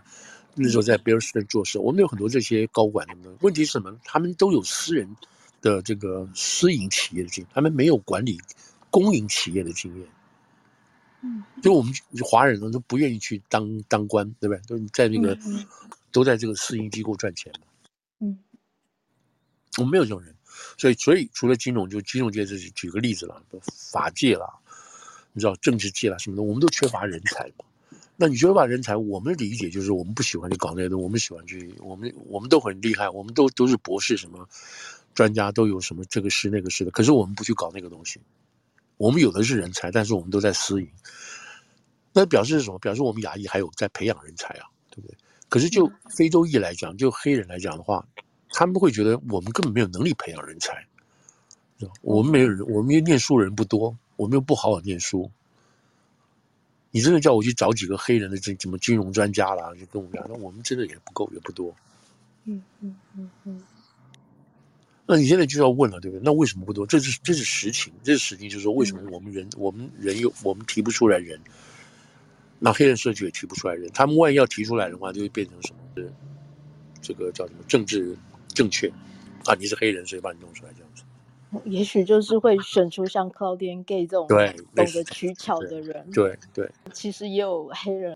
[0.53, 1.79] 那时候在 Bear Stearns 做事。
[1.79, 3.97] 我们有很多这些高管的，问题是什么？
[4.03, 5.09] 他们都有私人
[5.59, 8.39] 的这个私营企业的经验，他们没有管理
[8.91, 10.07] 公营企业的经验。
[11.21, 11.91] 嗯，就我们
[12.23, 14.61] 华人呢都不愿意去当当官，对不对？
[14.77, 15.35] 都在那个
[16.11, 17.65] 都在这个私营机构赚钱嘛。
[19.77, 20.35] 嗯，我们没有这种人，
[20.77, 23.41] 所以所以除了金融，就金融界，这是举个例子了，
[23.91, 24.47] 法界啦，
[25.33, 27.65] 你知道政治界啦什么的，我们都缺乏人才嘛。
[28.17, 34.45] 那你缺乏人才，我们的理解就是我们不喜欢去搞那些东西，我们喜欢去，我们我们都很厉害，我们都都是博士什么
[35.13, 38.19] 专家，都有什么这个是那个是的，可是我们不去搞那个东西。
[38.97, 40.89] 我们有的是人才，但是我们都在私营，
[42.11, 42.77] 那表示是什么？
[42.79, 45.15] 表示我们亚裔还有在培养人才啊，对不对？
[45.47, 48.05] 可是就非洲裔来讲，就黑人来讲的话，
[48.51, 50.85] 他们会觉得我们根本没有能力培养人才，
[52.01, 55.29] 我们没有人，我们念书人不多，我们又不好好念书。
[56.91, 61.75] 你真的叫我去找几个黑人的这什么金融专家啦，就跟我们讲，那我们真的也不够，也不多。
[62.45, 63.61] 嗯嗯嗯嗯。
[65.05, 66.21] 那你现在就要问了，对不对？
[66.23, 66.85] 那为什么不多？
[66.85, 71.39] 这是这是实情，这是实情，就是说为什么我们人、嗯、我们人又我们提不出来人，
[72.57, 73.89] 那黑人社区也提不出来人。
[73.93, 75.79] 他们万一要提出来的话，就会变成什么？
[75.95, 76.11] 是
[77.01, 78.17] 这个叫什么政治
[78.53, 78.87] 正确
[79.45, 79.55] 啊？
[79.57, 81.03] 你是黑人，所以把你弄出来这样子。
[81.65, 86.07] 也许就是会选出像 Claudine Gay 这种对懂得取巧的人。
[86.13, 86.71] 对对，对。
[86.93, 88.15] 其实也有黑人，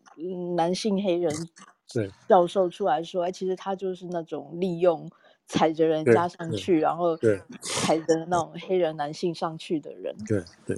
[0.55, 1.33] 男性黑人
[1.91, 5.09] 对教授出来说，哎，其实他就是那种利用
[5.47, 7.17] 踩着人家上去，然后
[7.61, 10.15] 踩着那种黑人男性上去的人。
[10.27, 10.77] 对对。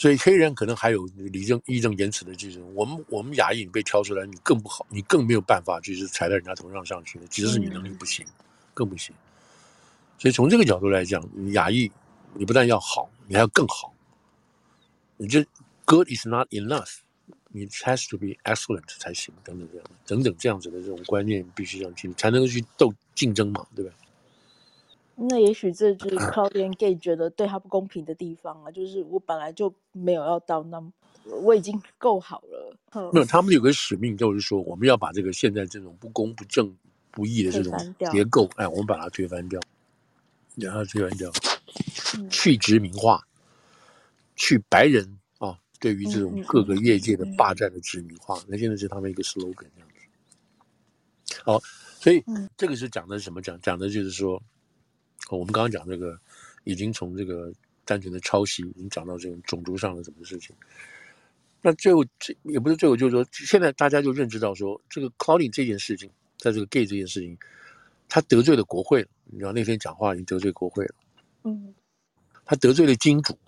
[0.00, 8.32] 所以黑人可能还有理正义正言辞的技术，我们我们亚裔被挑出来，你更不好，你更没有办法，就是踩在人家头上上去的，即使是你能力不行，嗯、
[8.72, 9.14] 更不行。
[10.16, 11.22] 所以从这个角度来讲，
[11.52, 11.92] 亚裔
[12.32, 13.94] 你不但要好，你还要更好。
[15.18, 15.44] 你这
[15.84, 17.00] good is not enough，
[17.48, 23.92] 你 has to be excellent 才行，等等这样，等等这样子的这种观念必须要进，才能够去斗竞争嘛，对吧？
[25.16, 30.92] 那也许这就是 Claudine Gay 觉得对他不公平的地方啊，就是我本来就没有要到那么，
[31.42, 32.76] 我已经够好了。
[33.12, 36.74] 没有，他们有个使命，就是说我们要把这个现在这种不公不正
[37.10, 39.60] 不义的这种结构，哎，我们把它推翻掉。
[40.56, 41.30] 然后这个叫
[42.28, 43.22] 去殖民化，
[44.36, 51.42] 去白人啊，对于这种各个业界的霸占的殖民化，那现在是他们一个 slogan 这样子。
[51.44, 51.60] 好，
[52.00, 52.22] 所以
[52.56, 53.40] 这个是讲的是什么？
[53.40, 54.42] 讲讲的就是说，
[55.38, 56.18] 我们刚刚讲这个，
[56.64, 57.52] 已经从这个
[57.84, 60.54] 单纯的抄袭，已经讲到这种种族上的什么事情。
[61.62, 67.38] 那最后这也不是最后，就是说，现在大家就认知到说，这个 Claudine 这件事情，在这个 gay 这件事情。
[68.12, 70.94] 他得罪了国会了，你知道那天讲话已经得罪国会了。
[71.44, 71.72] 嗯，
[72.44, 73.38] 他得罪了金主，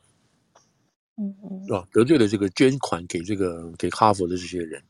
[1.17, 1.85] 嗯嗯，是吧？
[1.91, 4.81] 得罪了这个捐款给这个给哈佛的这些人，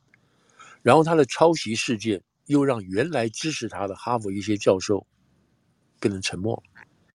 [0.83, 5.07] 然后他的抄袭事件又让原来支持他的哈佛一些教授
[6.03, 6.61] 变成沉默。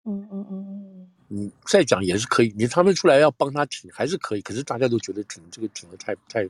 [0.06, 6.48] 嗯嗯嗯嗯，你再讲也是可以，你他们出来要帮他挺还是可以，可是大家都觉得挺这个挺的太太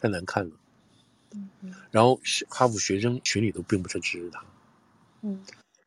[0.00, 0.50] 太难看了。
[1.34, 2.18] 嗯嗯，然后
[2.48, 4.42] 哈佛学生群里都并不是支持他。
[5.20, 5.44] 嗯，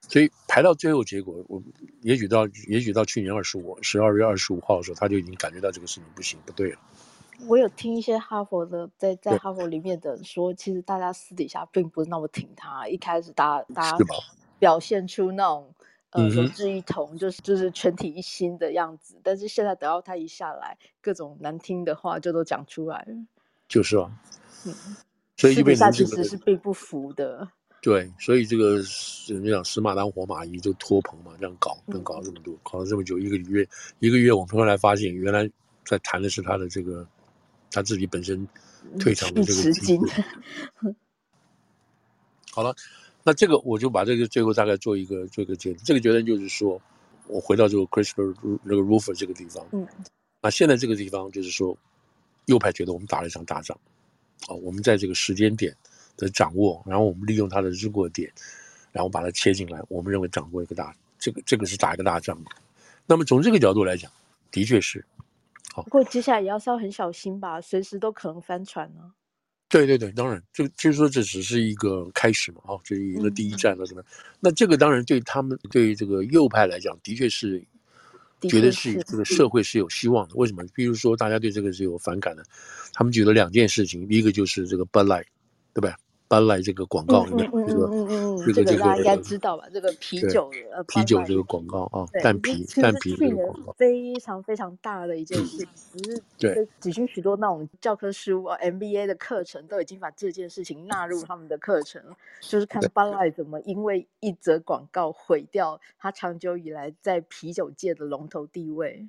[0.08, 1.62] 所以排到最后结果，我
[2.02, 6.80] 也许到也许到去年二十五十二月二十五号的时候，他就已经感觉到这个事情不行不对了。
[7.48, 13.98] 我有听一些哈佛的在在哈佛里面的人说，其实大家私底下并不是那么挺他，一开始大家大家
[14.60, 15.72] 表现出那种
[16.18, 23.14] 呃有志一同，就是就是全体一心的样子，但是现在等到他一下来，各种难听的话就都讲出来了。
[23.68, 24.12] 就是啊，
[24.66, 24.74] 嗯，
[25.36, 27.48] 所以私底下其实是并不服的。
[27.80, 28.82] 对，所以这个
[29.28, 33.68] 人家讲死马当活马医，就托棚嘛，这样搞，能搞这么多，搞了这么久，一个月，
[34.00, 35.48] 一个月，我们后来发现，原来
[35.86, 37.08] 在谈的是他的这个
[37.72, 38.46] 他自己本身
[39.00, 40.02] 退场的这个金。
[42.52, 42.74] 好了，
[43.28, 45.84] 那这个我就把这个最后大概做一个做一个结论。
[45.84, 46.82] 这个结论就是说，
[47.28, 49.86] 我回到这个 Christopher 那个 Rufer 这个地方，嗯，
[50.42, 51.78] 那现在这个地方就是说，
[52.46, 53.78] 右派觉得我们打了一场大仗，
[54.48, 55.76] 啊，我们在这个时间点。
[56.20, 58.28] 的掌握，然后我们利用它的日过点，
[58.92, 59.80] 然后把它切进来。
[59.88, 62.36] 我们认为掌握一个大，这个这个是打一个大仗。
[63.06, 64.12] 那么从这个角度来讲，
[64.50, 65.06] 的确是。
[65.76, 69.14] 好，不过接下来也要稍微很小心吧，随时都可能翻船呢。
[69.70, 74.12] 对对对，当然，就就是说这只是一个开始嘛，哦，这是赢了第一站了，怎么、样？
[74.40, 77.62] 那这个当然对他们对于这个右派来讲，的确是
[78.42, 80.36] 觉得是这个社会是有希望的。
[80.36, 80.64] 为什么？
[80.74, 82.44] 比如说大家对这个是有反感的，
[82.94, 85.26] 他们举了两件事情，第一个就是这个 Bud Light，
[85.74, 85.98] 对吧？
[86.30, 87.88] 搬来这个广告里面，这个
[88.46, 89.68] 这个这个大家应该知道吧？
[89.72, 96.24] 这个啤酒呃啤酒这个广告啊，蛋皮蛋皮这个广告，非常非常大的一件事情，只是
[96.54, 102.02] 对几经许多那种教科书啊，MBA 的课程都已经把这件事情纳入他们的课程，
[102.42, 109.08] 就是看 Bud Light 怎么因为一则广告毁掉他长久以来在啤酒界的龙头地位。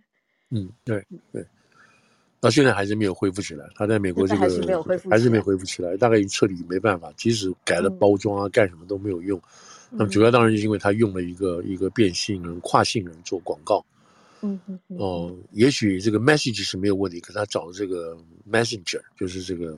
[0.51, 1.47] 嗯，对对。
[2.41, 9.41] 到现在还是没有恢复起来，他在美国这个还是没有恢复，还是没恢复起来，大概已经彻底没办法，即使改了包装啊，干什么都没有用。
[9.91, 13.85] 那么主要当然是因为他用了一个一个变性人、跨性人做广告。
[14.41, 18.17] 嗯嗯哦，也许这个 message 是没有问题，可是他找的这个
[18.51, 19.77] messenger 就是这个。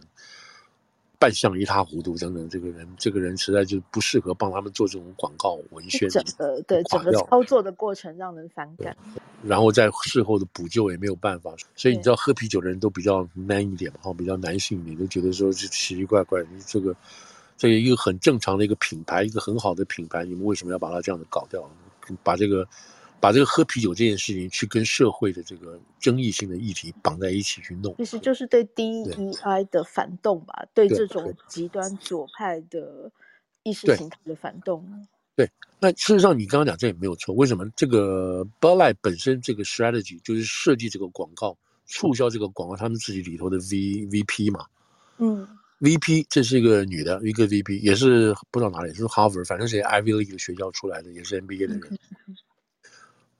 [1.20, 6.08] 扮相一塌糊涂等等，这个人，这个人实在就不适合帮他们做这种广告文宣。
[6.08, 8.96] 整个对整个操作的过程让人反感。
[9.42, 16.96] 然后在事后的补救也没有办法，所以你知道喝啤酒的人都比较 man 一点嘛，哈，比较男性一点，都觉得说是奇奇怪怪，你这个
[17.56, 21.70] 这个一个很正常的一个品牌，一个很好的品牌，你们为什么要把它这样子搞掉？
[22.24, 22.66] 把这个
[23.20, 33.12] 把这个喝啤酒这件事情去跟社会的这个争议性的议题绑在一起去弄，其实就是对 DEI 的反动吧，对，对这种极端左派的
[33.62, 35.06] 意识形态的反动。
[35.36, 35.48] 对，
[35.78, 37.34] 那事实上你刚刚讲这也没有错。
[37.34, 41.56] 为什么这个 Light 本身这个 strategy 就是设计这个广告
[41.86, 44.64] 促销这个广告，他们自己里头的 V VP 嘛，
[45.18, 45.46] 嗯
[45.80, 51.98] ，VP 这是一个女的，一个 VP 也是不知道哪里，是 Harvard，反正是 Ivy League 的学校出来的，也是 MBA 的人。
[52.26, 52.36] 嗯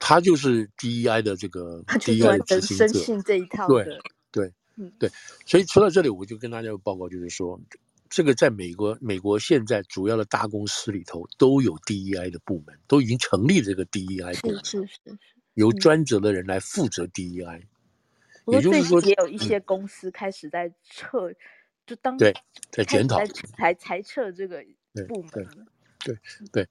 [0.03, 3.45] 他就是 DEI 的这个 DEI 的执行者，这一。
[3.45, 3.85] 套对
[4.31, 4.51] 对
[4.97, 5.09] 对，
[5.45, 7.61] 所以说到这里，我就跟大家有报告，就是说，
[8.09, 15.17] 这个在美国，美国现在主要的大公司里头都有 DEI 的部门，都已经成立这个 DEI 部门，是是是，
[15.53, 17.61] 由专责的人来负责 DEI。
[18.47, 19.59] 也就是说，也有一些。
[19.59, 21.31] 公司开始在测，
[21.85, 22.33] 就当对
[22.71, 23.23] 在检讨，
[23.55, 24.65] 才才测这个
[25.07, 25.45] 部门，对
[26.03, 26.17] 对
[26.51, 26.67] 对。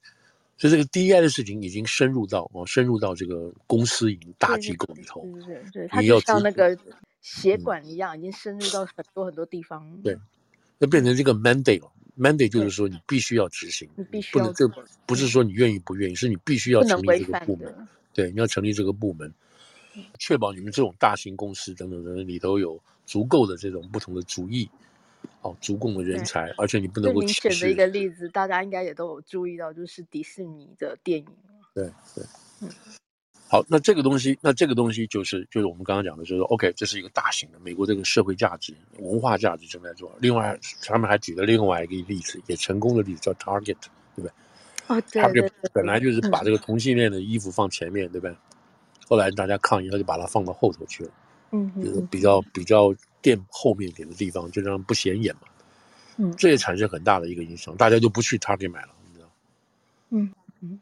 [0.60, 5.26] 所以这个 DEI 的事情已经深入到哦，深入到这个公司、已经大机构里头。
[5.46, 6.76] 对对对，它就像那个
[7.22, 9.82] 血管一样，已经深入到很多很多地方。
[10.02, 10.14] 对，
[10.76, 11.90] 那变成这个 mandate 了。
[12.18, 14.68] mandate 就是说你必须要执行，你必须不能这
[15.06, 17.88] 不是说你愿意不愿意，是你必须要成立这个部门。
[18.12, 19.32] 对，你要成立这个部门，
[20.18, 24.68] 确保你们这种大型公司等等等等里头有足够的这种不同的主义。
[25.42, 27.20] 哦，足够的人才，而且你不能够。
[27.20, 31.26] 最明显的一个例子，大家应该也都有注意到，就是迪士尼的电影。
[31.74, 32.24] 对对，
[32.60, 32.68] 嗯。
[33.48, 40.14] 好，那这个东西，那这个东西就是就是我们刚刚讲的，就是说，OK，这是一个大型的美国这个社会价值、文化价值正在做。
[40.20, 43.78] 另外，他们还举了另外一个例子，也成功的例子叫 Target，
[44.14, 44.30] 对不对？
[44.88, 45.48] 哦，对对对。
[45.48, 48.36] Target 本来就是把这个同性恋的衣服放前面，对不对？
[49.08, 51.10] 后来大家抗议，他就把它放到后头去了。
[51.52, 52.94] 嗯，就是比较比较。
[53.22, 55.42] 店后面点的地方就让不显眼嘛，
[56.16, 59.30] 嗯，这也产生很大的一个影响，大家就不去 Target 买了，你知道？
[60.10, 60.80] 嗯嗯，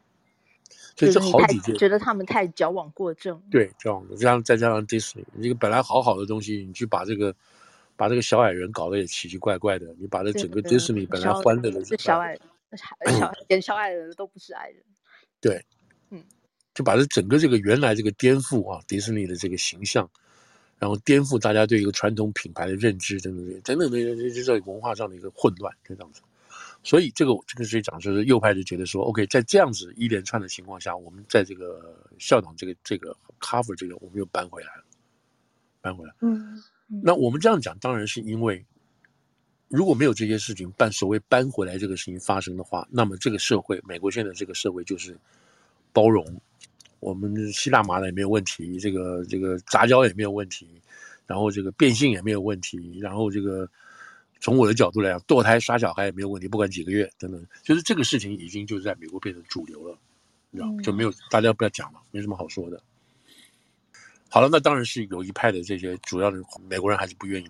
[0.95, 7.35] 所以这好几件觉得他们太矫枉过正，对，矫枉过正，加上再加上 Disney，这个本来好好的东西，你去把这个
[7.95, 12.37] 把这个小矮人搞得也奇奇怪怪的，你把这整个 Disney 本来欢乐的这小矮
[12.75, 14.83] 小演小矮人都不是矮人，
[15.41, 15.65] 对，
[16.09, 16.23] 嗯，
[16.73, 20.09] 就把这整个这个原来这个颠覆啊，迪士尼的这个形象。
[20.79, 26.21] 然后颠覆大家对一个传统品牌的认知，等等等等等等，就在文化上的一个混乱，就这样子。
[26.81, 34.83] 所以这个这个是讲，就是右派就觉得说，OK，在这样子一连串的情况下，我们在这个校长这个这个 cover 这个，我们又搬回来了，
[35.81, 36.15] 搬回来。
[36.21, 36.63] 嗯。
[36.87, 38.65] 那我们这样讲，当然是因为
[39.67, 45.19] 如果没有这些事情办，所谓搬回来这个事情发生的话，那么这个社会，美国现在这个社会就是
[45.91, 46.25] 包容。
[46.99, 50.67] 我们吸大麻的也没有问题，这个这个杂交也没有问题，
[51.25, 53.69] 然后这个变性也没有问题，然后这个
[54.39, 59.97] 从我的角度来讲，堕胎杀小孩也没有问题，不管几个月等等，就是这个事情已经就在美国变成主流了，
[60.51, 62.81] 你知道就没有大家不要讲了，没什么好说的。
[64.29, 66.37] 好了，那当然是有一派的这些主要的
[66.69, 67.47] 美国人还是不愿意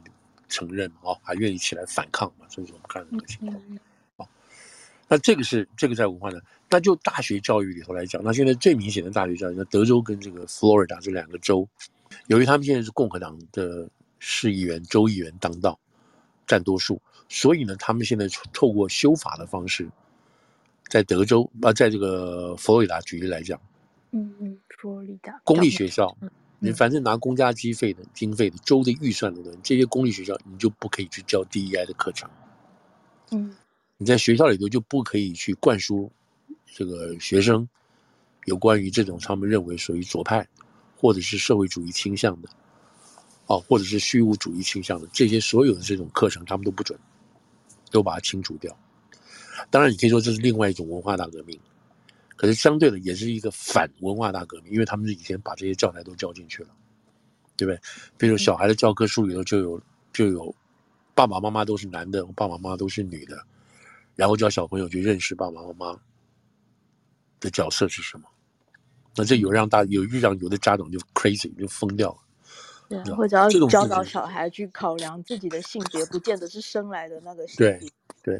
[0.48, 3.54] 承认啊，还愿意起来反抗嘛，这是我们看的这个情况。
[3.54, 3.62] 好，
[5.10, 6.40] 那这个是这个在文化呢。
[6.70, 11.68] 那就大学教育里头来讲，那现在最明显的大学教育，那德州跟这个佛罗里达这两个州，
[12.28, 13.90] 由于他们现在是共和党的
[14.20, 15.80] 市议员、州议员当道，
[16.46, 19.90] 占多数，所以呢，他们现在透过修法的方式，
[20.88, 23.60] 在德州啊，在这个佛罗里达举例来讲，
[24.12, 26.16] 嗯嗯，佛罗里达公立学校，
[26.60, 32.30] 你反正拿公家经费的经费的州的预算的人，这些公立学校你就不可以去教 DEI 的课程，
[33.32, 33.56] 嗯，
[34.00, 36.10] 你在学校里头就不可以去灌输。
[36.74, 37.68] 这个学生
[38.46, 40.48] 有关于这种他们认为属于左派，
[40.96, 42.50] 或者是社会主义倾向的，
[43.48, 46.98] 哦，或者是虚无主义倾向的这些所有的这种课程，他们都不准，
[47.92, 48.74] 都把它清除掉。
[49.70, 51.60] 当然，你可以说这是另外一种文化大革命，
[52.38, 56.70] 可是相对的也是一个反文化大革命，因为他们是以前把这些教材都教进去了，
[57.58, 57.82] 对不对？
[58.18, 59.82] 比如小孩的教科书里头就有
[60.14, 60.56] 就有
[61.14, 63.44] 爸爸妈妈都是男的，爸爸妈妈都是女的，
[64.20, 66.00] 然后教小朋友去认识爸爸妈妈。
[67.42, 68.26] 的角色是什么？
[69.16, 77.80] 那这有让大有让有的家长就 crazy 就疯掉了，对，或者要教导小孩去考量自己的性别，不见得是生来的那个性别。
[77.80, 77.90] 对
[78.22, 78.34] 对，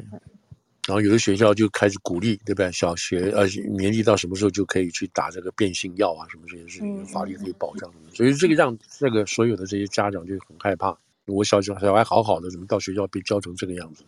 [0.86, 2.70] 然后有的学校就开始鼓励，对不对？
[2.72, 6.28] 小学呃年纪到什么时候就可以去打这个变性药啊？
[6.28, 7.90] 什么这些事情，法律可以保障。
[8.12, 14.04] 所以这个让这个所有的这些家长就很害怕，我小小小孩好好的，怎么到学校被教成这个样子？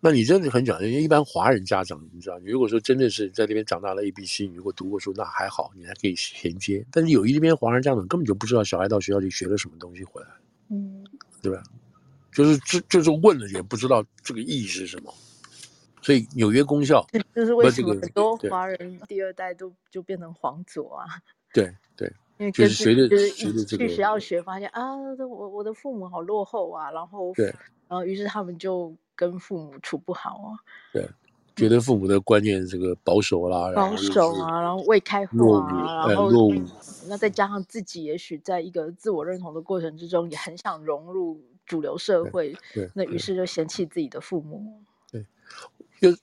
[0.00, 6.86] 那你真的很讲，因为一般华人家长，你知道，你如果说真的是在那边长大了 A B C，你如果读过书，那还好，你还可以衔接。
[6.92, 10.28] 但是有一边华人家长根本就不知道小孩到学校里学了什么东西回来，
[10.70, 11.04] 嗯，
[11.42, 11.62] 对吧？
[12.32, 15.14] 就是就就是问了也不知道这个意义是什么，
[16.02, 21.06] 所以纽约公校就是为什么很多华人第二代都就变成皇族啊？
[21.54, 27.46] 对对，因为就是随着就是随着这个去学校学，发现啊，我我的父母好落后啊，然后对，
[27.88, 30.60] 然后于是他们就跟父母处不好啊。
[30.92, 31.08] 对。
[31.56, 36.52] 觉得父母的观念这个保守啦，保守啊，然后未开化啊，然后
[37.08, 44.82] 那再加上自己也许在一个自我认同的过程之中，也很想融入主流社会，对，那于是就嫌弃自己的父母。
[45.10, 45.24] 对，
[45.98, 46.14] 就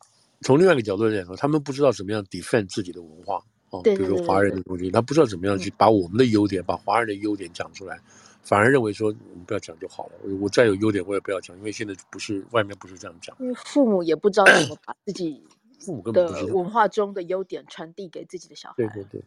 [0.41, 7.99] 从另外一个角度来讲，他们不知道怎么样 defend 自己的文化哦，比如说华人的东西，他不知道怎么样去把我们的优点，把华人的优点讲出来。
[8.43, 13.35] 反而认为说我们不要讲就好了，我我再有优点我也不要讲，因为现在不是外面不是这样讲。
[13.39, 15.41] 因为父母也不知道怎么把自己
[15.79, 18.75] 父母的文化中的优点传递给自己的小孩。
[18.75, 19.21] 对对对，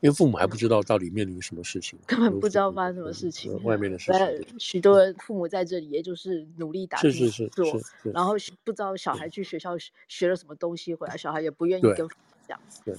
[0.00, 3.62] 因为父母还不知道到底面临什么事情，根本不知道发生什么事情。
[3.62, 4.10] 外面的事
[4.46, 7.80] 情，许多人父母在这里，也就是努力打拼是是做，
[8.12, 9.76] 然后不知道小孩去学校
[10.08, 12.94] 学了什么东西回来，小孩也不愿意跟父母讲，对，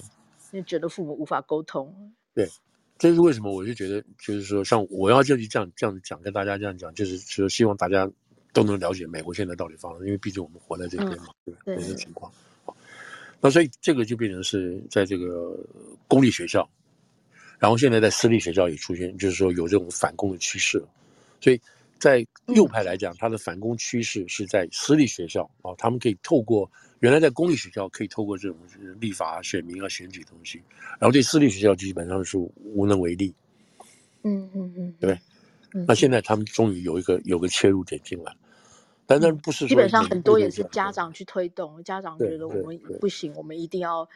[0.52, 2.12] 因为觉得父母无法沟通。
[2.32, 2.48] 对。
[2.98, 3.52] 这是为什么？
[3.52, 8.10] 我就觉得，就是说，像我要就去这样这样讲，跟大家这样讲，就是说，希望大家
[8.52, 11.82] 都能了解美国现在到底发生，因为毕竟我们活在这边嘛，嗯、对吧？
[11.82, 12.32] 这个情况。
[12.64, 12.76] 好，
[13.40, 15.58] 那所以这个就变成是在这个
[16.08, 16.68] 公立学校，
[17.58, 20.88] 然后现在在私立学校也出现，就是说有这种反攻的趋势了，
[21.40, 21.60] 所以。
[22.00, 26.70] 在右派来讲，他的反攻趋势是在私立学校啊，他们可以透过
[27.04, 28.56] 原来在公立学校可以透过这种
[28.98, 30.62] 立法、选民啊、选举东西，
[30.98, 33.34] 然后对私立学校基本上是无能为力。
[34.22, 35.20] 嗯嗯嗯，对。
[35.86, 38.34] 那现在他们终于有一个有个切入点进来，
[39.04, 44.08] 但那不是基本上很多也是家长去推动，家长觉得我们不行，我们一定要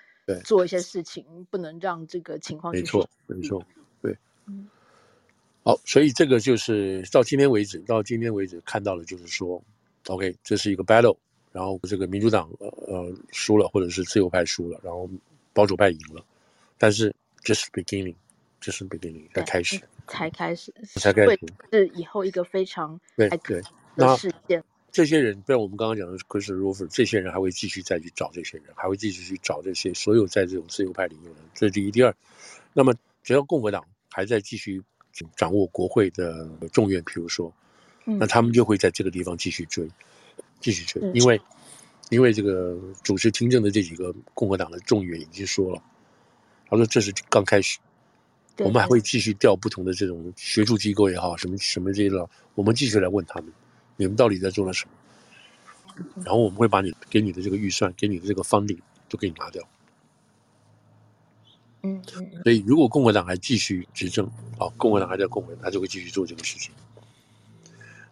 [0.43, 2.73] 做一些事情，不能让这个情况。
[2.73, 3.63] 没错，没错，
[4.01, 4.17] 对。
[4.47, 4.67] 嗯。
[5.63, 9.63] 好，所以这个就是到今天为止，到今天为止看到的就是说
[10.07, 11.19] ，OK，这是一个 battle，
[11.53, 15.09] 然后这个民主党呃呃输了，或者是自由派输了，然后
[15.53, 16.25] 保守派赢了，
[16.77, 21.41] 但是 just beginning，just beginning 才开始，才开始，才开始，
[21.71, 23.63] 是以后一个非常对对
[23.97, 24.63] 的事件。
[24.91, 31.41] 这些人，不然我们刚刚讲的 Chris Rofer，这些人还会继续再去找这些人，还会继续去找这些所有在这种自由派里面的人。
[31.55, 32.15] 这是第一，第二，
[32.73, 34.83] 那么只要共和党还在继续。
[35.35, 37.53] 掌握国会的众院，比如说，
[38.05, 39.85] 那他们就会在这个地方继续追，
[40.61, 41.41] 继续去，因为，
[42.11, 45.83] 因为这个主持听证的这几个共和党的众议员已经说了，
[46.69, 47.79] 他说这是刚开始，
[48.59, 53.53] 我们还会继续调不同的这种学术机构也好，什么什么这些了，我们继续来问他们，
[53.97, 58.79] 你们到底在做了什么，然后我们会把你给你的这个预算，给你的这个 funding
[59.09, 59.63] 都给你拿掉。
[61.83, 62.03] 嗯，
[62.43, 64.27] 所以如果共和党还继续执政，
[64.59, 66.73] 啊，共和党还在共和，他就会继续做这个事情。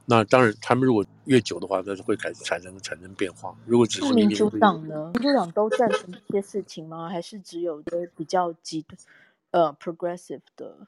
[0.08, 3.52] 那当然，他们如果越久的话，那就会产产生产生变化。
[3.66, 5.10] 如果只是民主党呢？
[5.14, 7.08] 民主党都赞成这些事情吗？
[7.08, 8.84] 还是只有的比较极
[9.50, 10.86] 呃 progressive 的？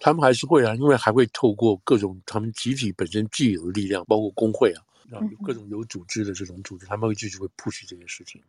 [0.00, 8.42] 他们还是会啊，因为还会透过各种他们集体本身既有的力量，包括工会啊，然后有各种有组织的这种组织，他们会继续会 push 这些事情。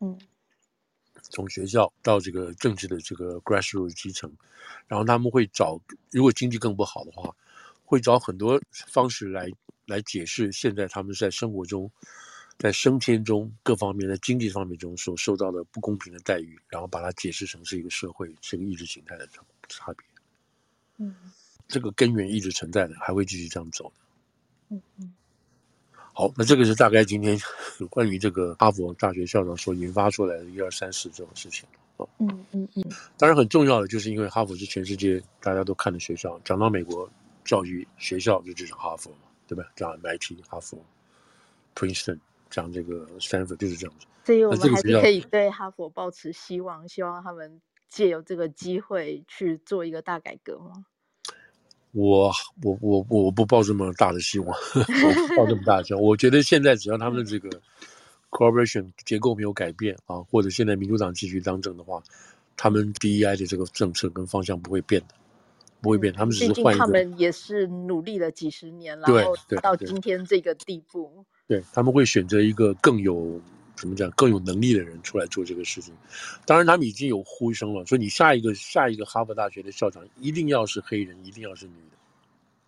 [0.00, 0.18] 嗯。
[1.30, 4.30] 从学校到这个政治的这个 grassroots 基层，
[4.88, 7.32] 然后他们会找，如果经济更不好的话，
[7.84, 9.48] 会找很多方式来
[9.86, 11.90] 来解释现在他们在生活中、
[12.58, 19.28] 在升迁中各方面的经济方面中所受到的不公平的待遇，然后把它解释成是一个社会、是一个意识形态的
[19.68, 20.06] 差别。
[20.98, 21.14] 嗯，
[21.66, 24.76] 这个根源一直存在的，还会继续这样走的。
[24.76, 25.12] 嗯嗯。
[26.14, 27.38] 好，那这个是大概今天
[27.78, 31.66] 有 关于这个哈佛大学校长所引发出来的一二三四这种事情
[31.96, 32.06] 啊。
[32.18, 32.84] 嗯嗯嗯。
[33.16, 37.10] 当然很重要的就是因为哈佛是全世界大家都看的学校，讲到美国
[37.44, 39.64] 教育学校就就是哈佛嘛，对吧？
[39.76, 40.78] 讲 MIT、哈佛、
[41.74, 42.18] Princeton，
[42.50, 44.06] 讲这个 Stanford 就是这样子。
[44.24, 50.86] 所以我们还是可以对哈佛抱持希望，希望他们借由这个机会去做一个大改革吗？
[51.90, 52.32] 我
[52.62, 56.02] 我我我不抱这么大的希望， 我不抱这么大的希望。
[56.02, 57.60] 我觉得现在只要他们的这个
[58.30, 62.02] cooperation 结构没有改变啊，或者现在民主党继续当政的话，
[62.56, 65.14] 他们 DEI 的这个政策跟方向不会变的，
[65.82, 66.10] 不会变。
[66.14, 66.84] 他们只是换一个。
[66.84, 71.26] 他们也是努力了几十年，然后到今天这个地步。
[71.46, 73.38] 对，对，他们会选择一个更有。
[73.74, 74.08] 怎么讲？
[74.12, 75.92] 更有能力的人出来做这个事情，
[76.46, 81.96] 当然他们已经有呼声了，说你下一个下一个哈佛大学的校长一定要是黑人，一定要是女的，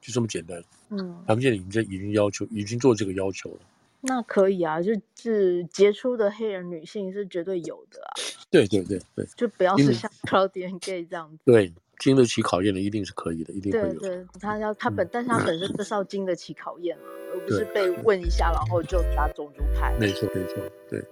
[0.00, 0.60] 就这么简单。
[0.88, 3.58] 嗯，他们现在已经已经要求，已经做这个要求了。
[4.00, 8.10] 那可以啊，就是杰出的黑人女性是绝对有的啊。
[8.50, 11.38] 对对对对，就不要是像 Claudine Gay 这样子。
[11.44, 11.72] 对。
[11.98, 14.00] 经得起考验的一定是可以的，一定会有。
[14.00, 19.96] 对对，他要他本，嗯、但是他本身就是要经得起考验嘛，而不是被问一下然后就打种族牌。
[19.98, 20.56] 没错没错，
[20.88, 21.02] 对。